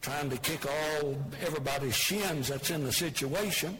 trying 0.00 0.30
to 0.30 0.36
kick 0.38 0.66
all 0.66 1.16
everybody's 1.42 1.94
shins 1.94 2.48
that's 2.48 2.70
in 2.70 2.84
the 2.84 2.92
situation, 2.92 3.78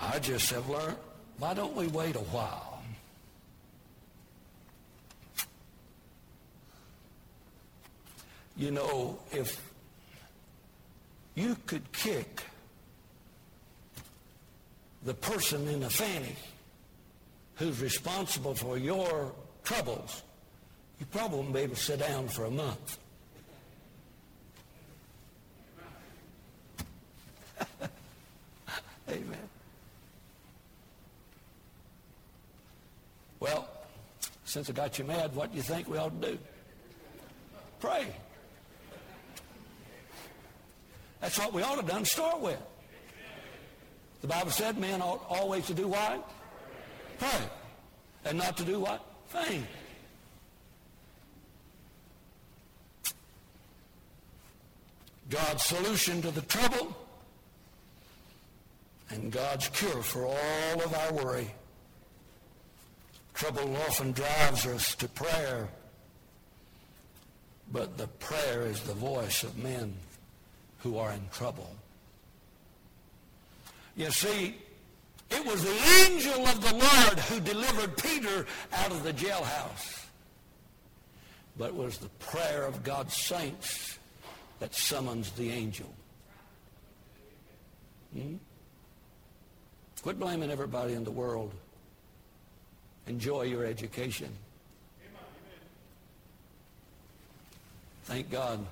I 0.00 0.18
just 0.18 0.50
have 0.50 0.68
learned, 0.68 0.96
why 1.38 1.54
don't 1.54 1.74
we 1.74 1.86
wait 1.88 2.16
a 2.16 2.20
while? 2.20 2.82
You 8.56 8.72
know, 8.72 9.18
if 9.30 9.60
you 11.36 11.56
could 11.66 11.92
kick 11.92 12.42
the 15.04 15.14
person 15.14 15.68
in 15.68 15.80
the 15.80 15.90
fanny 15.90 16.34
who's 17.54 17.80
responsible 17.80 18.54
for 18.54 18.76
your 18.76 19.32
troubles, 19.62 20.22
you 20.98 21.06
probably 21.06 21.38
won't 21.38 21.52
be 21.52 21.60
able 21.60 21.76
to 21.76 21.80
sit 21.80 22.00
down 22.00 22.26
for 22.26 22.46
a 22.46 22.50
month. 22.50 22.98
Amen. 29.08 29.48
Well, 33.40 33.68
since 34.44 34.68
I 34.68 34.72
got 34.72 34.98
you 34.98 35.04
mad, 35.04 35.34
what 35.34 35.50
do 35.50 35.56
you 35.56 35.62
think 35.62 35.88
we 35.88 35.98
ought 35.98 36.20
to 36.20 36.32
do? 36.32 36.38
Pray. 37.80 38.06
That's 41.20 41.38
what 41.38 41.52
we 41.52 41.62
ought 41.62 41.80
to 41.80 41.86
done 41.86 42.02
to 42.02 42.06
start 42.06 42.40
with. 42.40 42.60
The 44.20 44.26
Bible 44.26 44.50
said 44.50 44.78
men 44.78 45.00
ought 45.00 45.24
always 45.28 45.66
to 45.66 45.74
do 45.74 45.86
what? 45.86 46.28
Pray. 47.18 47.40
And 48.24 48.38
not 48.38 48.56
to 48.56 48.64
do 48.64 48.80
what? 48.80 49.04
Faint. 49.28 49.64
God's 55.30 55.62
solution 55.62 56.22
to 56.22 56.30
the 56.30 56.40
trouble 56.42 56.96
and 59.10 59.32
God's 59.32 59.68
cure 59.68 60.02
for 60.02 60.26
all 60.26 60.82
of 60.82 60.94
our 60.94 61.12
worry. 61.12 61.50
Trouble 63.34 63.76
often 63.88 64.12
drives 64.12 64.66
us 64.66 64.94
to 64.96 65.08
prayer, 65.08 65.68
but 67.72 67.96
the 67.96 68.08
prayer 68.08 68.62
is 68.62 68.80
the 68.80 68.94
voice 68.94 69.42
of 69.42 69.56
men 69.56 69.94
who 70.78 70.98
are 70.98 71.12
in 71.12 71.22
trouble. 71.32 71.70
You 73.96 74.10
see, 74.10 74.56
it 75.30 75.44
was 75.44 75.62
the 75.62 76.10
angel 76.10 76.46
of 76.46 76.60
the 76.60 76.74
Lord 76.74 77.18
who 77.20 77.40
delivered 77.40 77.96
Peter 77.96 78.46
out 78.72 78.90
of 78.90 79.02
the 79.02 79.12
jailhouse. 79.12 80.06
But 81.56 81.70
it 81.70 81.74
was 81.74 81.98
the 81.98 82.08
prayer 82.20 82.64
of 82.64 82.82
God's 82.84 83.16
saints 83.16 83.98
that 84.60 84.74
summons 84.74 85.30
the 85.32 85.50
angel. 85.50 85.92
Hmm? 88.14 88.36
Quit 90.02 90.18
blaming 90.18 90.50
everybody 90.50 90.94
in 90.94 91.04
the 91.04 91.10
world. 91.10 91.52
Enjoy 93.06 93.42
your 93.42 93.64
education. 93.64 94.30
Thank 98.04 98.30
God. 98.30 98.64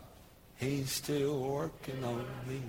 He's 0.56 0.90
still 0.90 1.38
working 1.40 2.02
on 2.04 2.24
me 2.48 2.62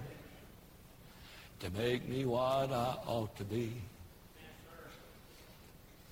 to 1.59 1.69
make 1.71 2.07
me 2.09 2.25
what 2.25 2.71
I 2.71 2.97
ought 3.05 3.35
to 3.37 3.43
be. 3.43 3.71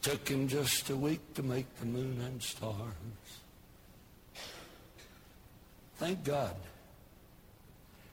Took 0.01 0.27
him 0.27 0.47
just 0.47 0.89
a 0.89 0.95
week 0.95 1.33
to 1.33 1.43
make 1.43 1.65
the 1.79 1.85
moon 1.85 2.21
and 2.25 2.41
stars. 2.41 2.75
Thank 5.97 6.23
God. 6.23 6.55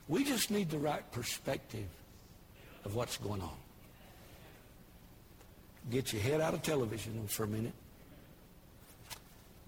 We 0.07 0.23
just 0.23 0.51
need 0.51 0.69
the 0.69 0.79
right 0.79 1.09
perspective 1.11 1.87
of 2.83 2.95
what's 2.95 3.17
going 3.17 3.41
on. 3.41 3.62
Get 5.91 6.13
your 6.13 6.21
head 6.21 6.41
out 6.41 6.53
of 6.53 6.61
television 6.61 7.27
for 7.27 7.43
a 7.43 7.47
minute. 7.47 7.73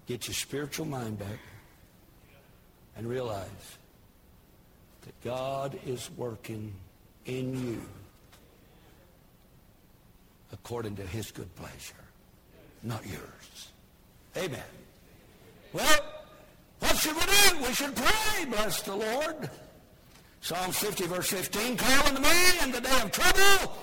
Get 0.06 0.26
your 0.28 0.34
spiritual 0.34 0.86
mind 0.86 1.18
back 1.18 1.38
and 2.96 3.06
realize 3.08 3.78
that 5.02 5.20
God 5.22 5.78
is 5.86 6.10
working 6.16 6.72
in 7.26 7.66
you 7.66 7.82
according 10.52 10.96
to 10.96 11.02
his 11.02 11.30
good 11.30 11.54
pleasure, 11.56 11.94
not 12.82 13.04
yours. 13.06 13.72
Amen. 14.36 14.62
Well, 15.72 16.00
what 16.78 16.96
should 16.96 17.14
we 17.14 17.22
do? 17.22 17.66
We 17.66 17.74
should 17.74 17.94
pray, 17.94 18.44
bless 18.46 18.82
the 18.82 18.96
Lord. 18.96 19.50
Psalm 20.40 20.70
50, 20.70 21.06
verse 21.06 21.28
15, 21.28 21.76
call 21.76 22.06
unto 22.06 22.22
me 22.22 22.58
in 22.62 22.70
the 22.70 22.80
day 22.80 23.00
of 23.02 23.10
trouble, 23.10 23.76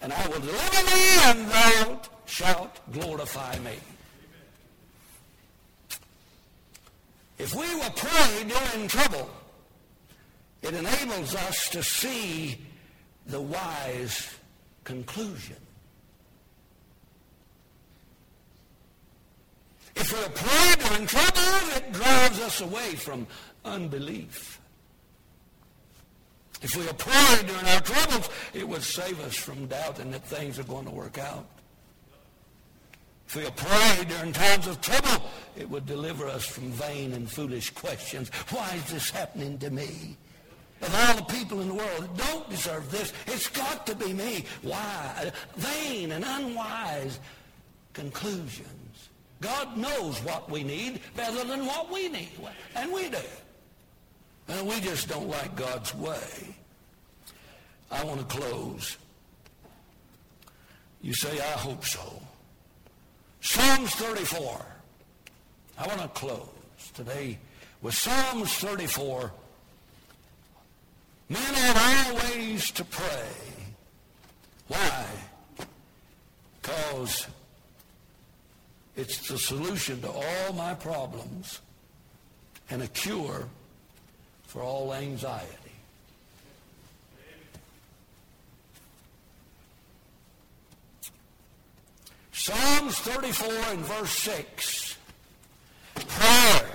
and 0.00 0.12
I 0.12 0.26
will 0.28 0.40
deliver 0.40 0.82
thee, 0.90 1.18
and 1.24 1.48
thou 1.48 2.00
shalt 2.26 2.80
glorify 2.92 3.58
me. 3.60 3.76
If 7.38 7.54
we 7.54 7.74
will 7.74 7.90
pray 7.90 8.44
during 8.44 8.88
trouble, 8.88 9.28
it 10.62 10.74
enables 10.74 11.34
us 11.34 11.68
to 11.70 11.82
see 11.82 12.58
the 13.26 13.40
wise 13.40 14.34
conclusion. 14.84 15.56
If 19.96 20.12
we'll 20.12 20.30
pray 20.30 20.88
during 20.88 21.06
trouble, 21.06 21.76
it 21.76 21.92
drives 21.92 22.40
us 22.40 22.60
away 22.60 22.94
from 22.94 23.26
unbelief. 23.64 24.60
If 26.64 26.74
we 26.76 26.84
pray 26.96 27.46
during 27.46 27.66
our 27.66 27.80
troubles, 27.82 28.30
it 28.54 28.66
would 28.66 28.82
save 28.82 29.20
us 29.20 29.36
from 29.36 29.66
doubting 29.66 30.10
that 30.12 30.24
things 30.24 30.58
are 30.58 30.64
going 30.64 30.86
to 30.86 30.90
work 30.90 31.18
out. 31.18 31.44
If 33.28 33.36
we 33.36 33.44
pray 33.54 34.04
during 34.08 34.32
times 34.32 34.66
of 34.66 34.80
trouble, 34.80 35.26
it 35.58 35.68
would 35.68 35.84
deliver 35.84 36.26
us 36.26 36.46
from 36.46 36.70
vain 36.72 37.12
and 37.12 37.30
foolish 37.30 37.68
questions. 37.68 38.30
Why 38.48 38.76
is 38.76 38.90
this 38.90 39.10
happening 39.10 39.58
to 39.58 39.68
me? 39.68 40.16
Of 40.80 40.94
all 40.94 41.16
the 41.16 41.34
people 41.34 41.60
in 41.60 41.68
the 41.68 41.74
world 41.74 42.00
that 42.00 42.16
don't 42.16 42.48
deserve 42.48 42.90
this, 42.90 43.12
it's 43.26 43.50
got 43.50 43.86
to 43.86 43.94
be 43.94 44.14
me. 44.14 44.46
Why? 44.62 45.32
Vain 45.56 46.12
and 46.12 46.24
unwise 46.26 47.20
conclusions. 47.92 49.10
God 49.42 49.76
knows 49.76 50.16
what 50.24 50.50
we 50.50 50.62
need 50.62 51.00
better 51.14 51.44
than 51.44 51.66
what 51.66 51.92
we 51.92 52.08
need, 52.08 52.30
and 52.74 52.90
we 52.90 53.10
do. 53.10 53.18
And 54.48 54.66
we 54.66 54.80
just 54.80 55.08
don't 55.08 55.28
like 55.28 55.56
God's 55.56 55.94
way. 55.94 56.56
I 57.90 58.04
want 58.04 58.20
to 58.20 58.26
close. 58.26 58.98
You 61.00 61.14
say, 61.14 61.38
I 61.38 61.58
hope 61.58 61.84
so. 61.84 62.22
Psalms 63.40 63.94
34. 63.94 64.66
I 65.78 65.86
want 65.86 66.00
to 66.00 66.08
close 66.08 66.48
today 66.94 67.38
with 67.82 67.94
Psalms 67.94 68.52
34. 68.54 69.32
Men 71.28 71.40
ought 71.40 72.06
always 72.06 72.70
to 72.72 72.84
pray. 72.84 73.28
Why? 74.68 75.06
Because 76.60 77.26
it's 78.96 79.28
the 79.28 79.38
solution 79.38 80.00
to 80.02 80.10
all 80.10 80.52
my 80.54 80.74
problems 80.74 81.60
and 82.70 82.82
a 82.82 82.86
cure 82.88 83.48
for 84.54 84.62
all 84.62 84.94
anxiety. 84.94 85.48
Psalms 92.32 92.96
34 93.00 93.52
and 93.72 93.80
verse 93.80 94.12
6. 94.12 94.96
Prayer 95.96 96.70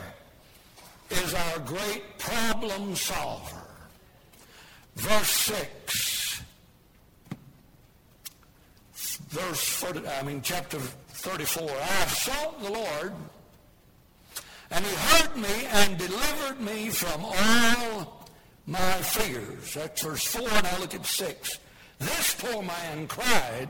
is 1.09 1.33
our 1.33 1.59
great 1.59 2.03
problem 2.17 2.97
solver. 2.97 3.63
Verse 4.95 5.31
6. 5.31 6.41
Verse 9.29 9.63
40, 9.63 10.05
I 10.05 10.23
mean 10.23 10.41
chapter 10.41 10.79
34. 10.79 11.63
I 11.63 11.73
have 11.75 12.09
sought 12.09 12.61
the 12.61 12.71
Lord 12.71 13.13
and 14.71 14.85
he 14.85 14.95
heard 14.95 15.35
me 15.35 15.65
and 15.71 15.97
delivered 15.97 16.59
me 16.61 16.89
from 16.89 17.25
all 17.25 18.27
my 18.65 18.93
fears. 19.01 19.73
That's 19.73 20.01
verse 20.03 20.25
4. 20.25 20.41
Now 20.41 20.79
look 20.79 20.93
at 20.93 21.05
6. 21.05 21.59
This 21.99 22.35
poor 22.35 22.61
man 22.61 23.07
cried, 23.07 23.69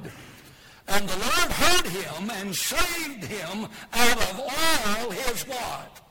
and 0.88 1.08
the 1.08 1.18
Lord 1.18 1.52
heard 1.52 1.88
him 1.88 2.30
and 2.30 2.56
saved 2.56 3.24
him 3.24 3.68
out 3.94 4.18
of 4.18 4.40
all 4.40 5.12
his 5.12 5.48
what? 5.48 6.02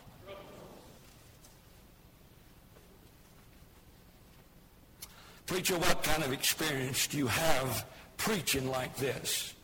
Preacher, 5.47 5.79
what 5.79 6.03
kind 6.03 6.23
of 6.25 6.33
experience 6.33 7.07
do 7.07 7.19
you 7.19 7.27
have 7.27 7.87
preaching 8.17 8.69
like 8.69 8.95
this? 8.97 9.55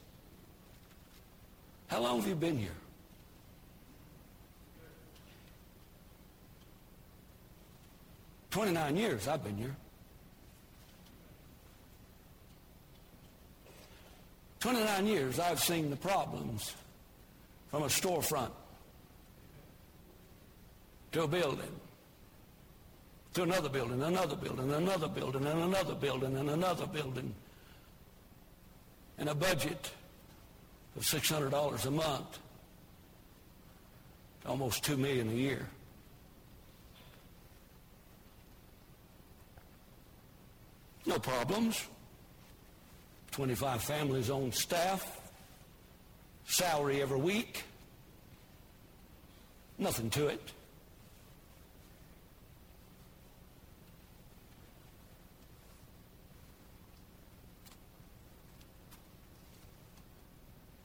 How 1.88 2.00
long 2.00 2.20
have 2.20 2.28
you 2.28 2.34
been 2.34 2.56
here? 2.56 2.70
Twenty-nine 8.54 8.96
years 8.96 9.26
I've 9.26 9.42
been 9.42 9.56
here. 9.56 9.74
29 14.60 15.06
years, 15.08 15.40
I've 15.40 15.58
seen 15.58 15.90
the 15.90 15.96
problems 15.96 16.72
from 17.72 17.82
a 17.82 17.86
storefront 17.86 18.52
to 21.10 21.24
a 21.24 21.26
building, 21.26 21.68
to 23.32 23.42
another 23.42 23.68
building, 23.68 24.00
another 24.00 24.36
building, 24.36 24.72
another 24.72 25.08
building, 25.08 25.44
and 25.44 25.60
another 25.64 25.94
building, 25.96 26.36
and 26.36 26.48
another 26.48 26.86
building, 26.86 27.34
and 29.18 29.28
a 29.28 29.34
budget 29.34 29.90
of 30.96 31.02
$600 31.02 31.86
a 31.86 31.90
month, 31.90 32.38
almost 34.46 34.84
2 34.84 34.96
million 34.96 35.28
a 35.28 35.34
year. 35.34 35.68
No 41.06 41.18
problems. 41.18 41.86
25 43.32 43.82
families 43.82 44.30
on 44.30 44.52
staff, 44.52 45.20
salary 46.46 47.02
every 47.02 47.18
week, 47.18 47.64
nothing 49.76 50.08
to 50.10 50.28
it. 50.28 50.52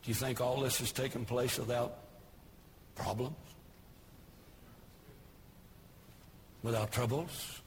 Do 0.02 0.10
you 0.10 0.16
think 0.16 0.42
all 0.42 0.60
this 0.62 0.80
has 0.80 0.92
taken 0.92 1.24
place 1.24 1.60
without 1.60 2.00
problems? 2.96 3.36
Without 6.64 6.92
troubles? 6.92 7.62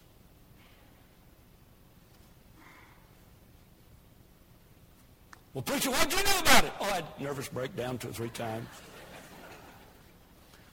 Well, 5.54 5.62
preacher, 5.62 5.90
what'd 5.90 6.12
you 6.12 6.18
do 6.18 6.38
about 6.40 6.64
it? 6.64 6.72
Oh, 6.80 6.84
I 6.84 6.94
had 6.94 7.04
nervous 7.20 7.48
breakdown 7.48 7.98
two 7.98 8.08
or 8.08 8.12
three 8.12 8.30
times. 8.30 8.66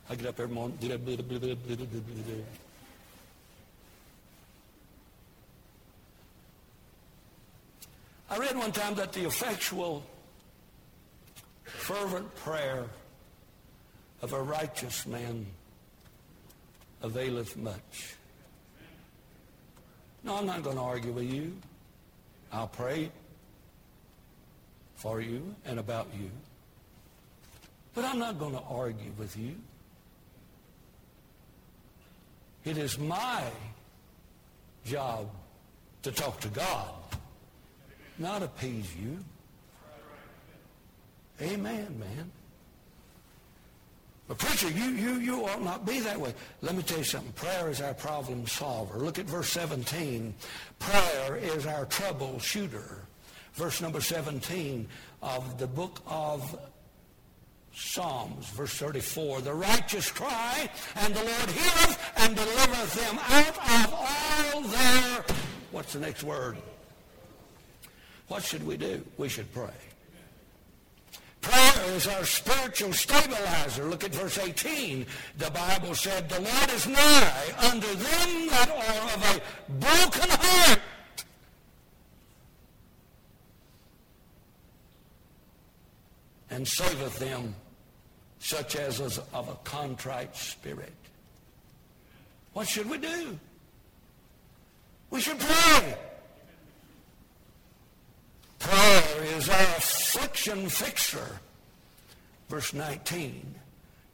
I 0.09 0.15
get 0.15 0.25
up 0.25 0.39
every 0.39 0.55
morning. 0.55 0.77
I 8.31 8.37
read 8.37 8.55
one 8.55 8.71
time 8.71 8.95
that 8.95 9.11
the 9.11 9.25
effectual, 9.25 10.03
fervent 11.63 12.33
prayer 12.35 12.85
of 14.21 14.31
a 14.31 14.41
righteous 14.41 15.05
man 15.05 15.45
availeth 17.01 17.57
much. 17.57 18.15
No, 20.23 20.37
I'm 20.37 20.45
not 20.45 20.63
going 20.63 20.77
to 20.77 20.81
argue 20.81 21.11
with 21.11 21.31
you. 21.31 21.55
I'll 22.51 22.67
pray 22.67 23.11
for 24.99 25.21
you 25.21 25.55
and 25.65 25.79
about 25.79 26.07
you. 26.13 26.29
But 27.95 28.03
I'm 28.03 28.19
not 28.19 28.37
going 28.37 28.51
to 28.51 28.61
argue 28.69 29.11
with 29.17 29.35
you. 29.37 29.55
It 32.65 32.77
is 32.77 32.99
my 32.99 33.43
job 34.85 35.29
to 36.03 36.11
talk 36.11 36.41
to 36.41 36.49
God, 36.49 36.93
not 38.17 38.43
appease 38.43 38.93
you. 38.95 39.17
Amen, 41.41 41.97
man. 41.97 42.31
But 44.27 44.37
preacher, 44.37 44.69
you, 44.69 44.89
you, 44.91 45.13
you 45.13 45.45
ought 45.45 45.63
not 45.63 45.85
be 45.85 46.01
that 46.01 46.19
way. 46.19 46.33
Let 46.61 46.75
me 46.75 46.83
tell 46.83 46.97
you 46.97 47.03
something. 47.05 47.31
Prayer 47.31 47.69
is 47.69 47.79
our 47.79 47.93
problem 47.93 48.45
solver. 48.45 48.99
Look 48.99 49.17
at 49.17 49.25
verse 49.25 49.49
17. 49.49 50.33
Prayer 50.77 51.37
is 51.37 51.65
our 51.65 51.85
trouble 51.85 52.37
shooter 52.39 53.05
verse 53.53 53.81
number 53.81 54.01
17 54.01 54.87
of 55.21 55.57
the 55.57 55.67
book 55.67 55.99
of 56.07 56.57
Psalms, 57.73 58.49
verse 58.49 58.73
34. 58.73 59.41
The 59.41 59.53
righteous 59.53 60.11
cry, 60.11 60.69
and 60.95 61.13
the 61.13 61.23
Lord 61.23 61.49
heareth 61.49 62.11
and 62.17 62.35
delivereth 62.35 62.93
them 62.95 63.19
out 63.19 63.57
of 63.57 63.93
all 63.93 64.61
their, 64.61 65.25
what's 65.71 65.93
the 65.93 65.99
next 65.99 66.23
word? 66.23 66.57
What 68.27 68.43
should 68.43 68.65
we 68.65 68.77
do? 68.77 69.03
We 69.17 69.29
should 69.29 69.51
pray. 69.53 69.73
Prayer 71.41 71.95
is 71.95 72.05
our 72.05 72.25
spiritual 72.25 72.91
stabilizer. 72.91 73.85
Look 73.85 74.03
at 74.03 74.13
verse 74.13 74.37
18. 74.37 75.05
The 75.37 75.49
Bible 75.51 75.95
said, 75.95 76.27
The 76.27 76.41
Lord 76.41 76.69
is 76.71 76.85
nigh 76.85 77.53
unto 77.71 77.87
them 77.87 78.47
that 78.49 78.69
are 78.69 79.13
of 79.15 79.37
a 79.37 79.71
broken 79.79 80.29
heart 80.29 80.79
and 86.59 86.67
saveth 86.67 87.17
them 87.19 87.55
such 88.39 88.75
as 88.75 88.99
is 88.99 89.17
of 89.33 89.47
a 89.47 89.55
contrite 89.63 90.35
spirit. 90.35 90.91
What 92.51 92.67
should 92.67 92.89
we 92.89 92.97
do? 92.97 93.39
We 95.09 95.21
should 95.21 95.39
pray. 95.39 95.97
Prayer 98.59 99.23
is 99.37 99.47
our 99.47 99.77
affliction 99.77 100.67
fixer. 100.67 101.39
Verse 102.49 102.73
19. 102.73 103.55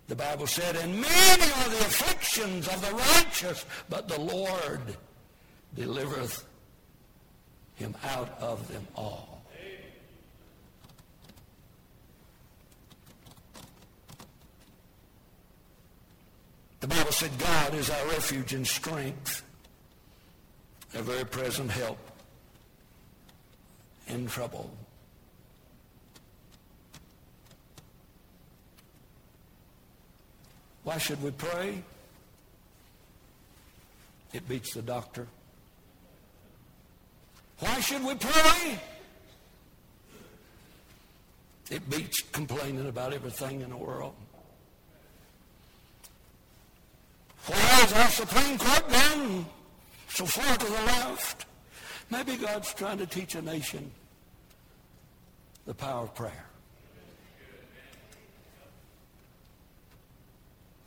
The 0.07 0.15
Bible 0.15 0.45
said, 0.45 0.75
and 0.75 1.01
many 1.01 1.51
are 1.51 1.69
the 1.69 1.79
afflictions 1.79 2.67
of 2.67 2.79
the 2.79 2.93
righteous, 2.93 3.65
but 3.89 4.07
the 4.07 4.21
Lord 4.21 4.81
delivereth 5.75 6.45
him 7.73 7.95
out 8.03 8.39
of 8.39 8.67
them 8.67 8.85
all. 8.95 9.34
Said 17.15 17.31
God 17.39 17.73
is 17.75 17.89
our 17.89 18.07
refuge 18.07 18.51
and 18.51 18.67
strength, 18.67 19.41
a 20.93 21.01
very 21.01 21.23
present 21.23 21.71
help 21.71 21.97
in 24.07 24.27
trouble. 24.27 24.69
Why 30.83 30.97
should 30.97 31.23
we 31.23 31.31
pray? 31.31 31.81
It 34.33 34.45
beats 34.49 34.73
the 34.73 34.81
doctor. 34.81 35.25
Why 37.59 37.79
should 37.79 38.03
we 38.03 38.15
pray? 38.15 38.77
It 41.71 41.89
beats 41.89 42.19
complaining 42.33 42.89
about 42.89 43.13
everything 43.13 43.61
in 43.61 43.69
the 43.69 43.77
world. 43.77 44.15
Is 47.47 47.93
our 47.93 48.09
Supreme 48.09 48.57
Court 48.57 48.89
gone 48.89 49.45
so 50.07 50.25
far 50.25 50.57
to 50.57 50.65
the 50.65 50.71
left? 50.71 51.45
Maybe 52.09 52.37
God's 52.37 52.73
trying 52.73 52.97
to 52.97 53.05
teach 53.05 53.35
a 53.35 53.41
nation 53.41 53.91
the 55.65 55.73
power 55.73 56.03
of 56.03 56.15
prayer. 56.15 56.45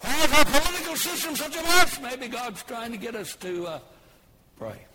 Why 0.01 0.25
is 0.25 0.33
our 0.33 0.45
political 0.45 0.97
system 0.97 1.37
such 1.37 1.57
a 1.57 1.63
mess? 1.63 2.01
Maybe 2.01 2.29
God's 2.29 2.63
trying 2.63 2.93
to 2.93 2.99
get 2.99 3.15
us 3.15 3.35
to 3.37 3.67
uh, 3.67 3.79
pray. 4.59 4.87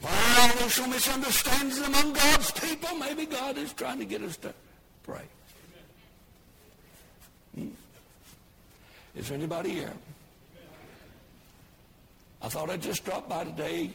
Why 0.00 0.50
are 0.50 0.58
there 0.58 0.70
so 0.70 0.86
misunderstandings 0.88 1.78
among 1.78 2.12
God's 2.12 2.50
people? 2.50 2.96
Maybe 2.96 3.26
God 3.26 3.56
is 3.56 3.72
trying 3.72 4.00
to 4.00 4.04
get 4.04 4.22
us 4.22 4.36
to 4.38 4.52
pray. 5.04 5.22
Is 9.14 9.28
there 9.28 9.36
anybody 9.36 9.70
here? 9.70 9.92
I 12.40 12.48
thought 12.48 12.70
I'd 12.70 12.82
just 12.82 13.04
drop 13.04 13.28
by 13.28 13.44
today 13.44 13.90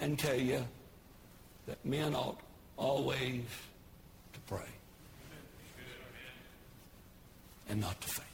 and 0.00 0.18
tell 0.18 0.38
you 0.38 0.64
that 1.66 1.84
men 1.84 2.14
ought 2.14 2.40
always 2.76 3.42
to 4.32 4.40
pray 4.46 4.68
and 7.68 7.80
not 7.80 8.00
to 8.00 8.08
faint. 8.08 8.27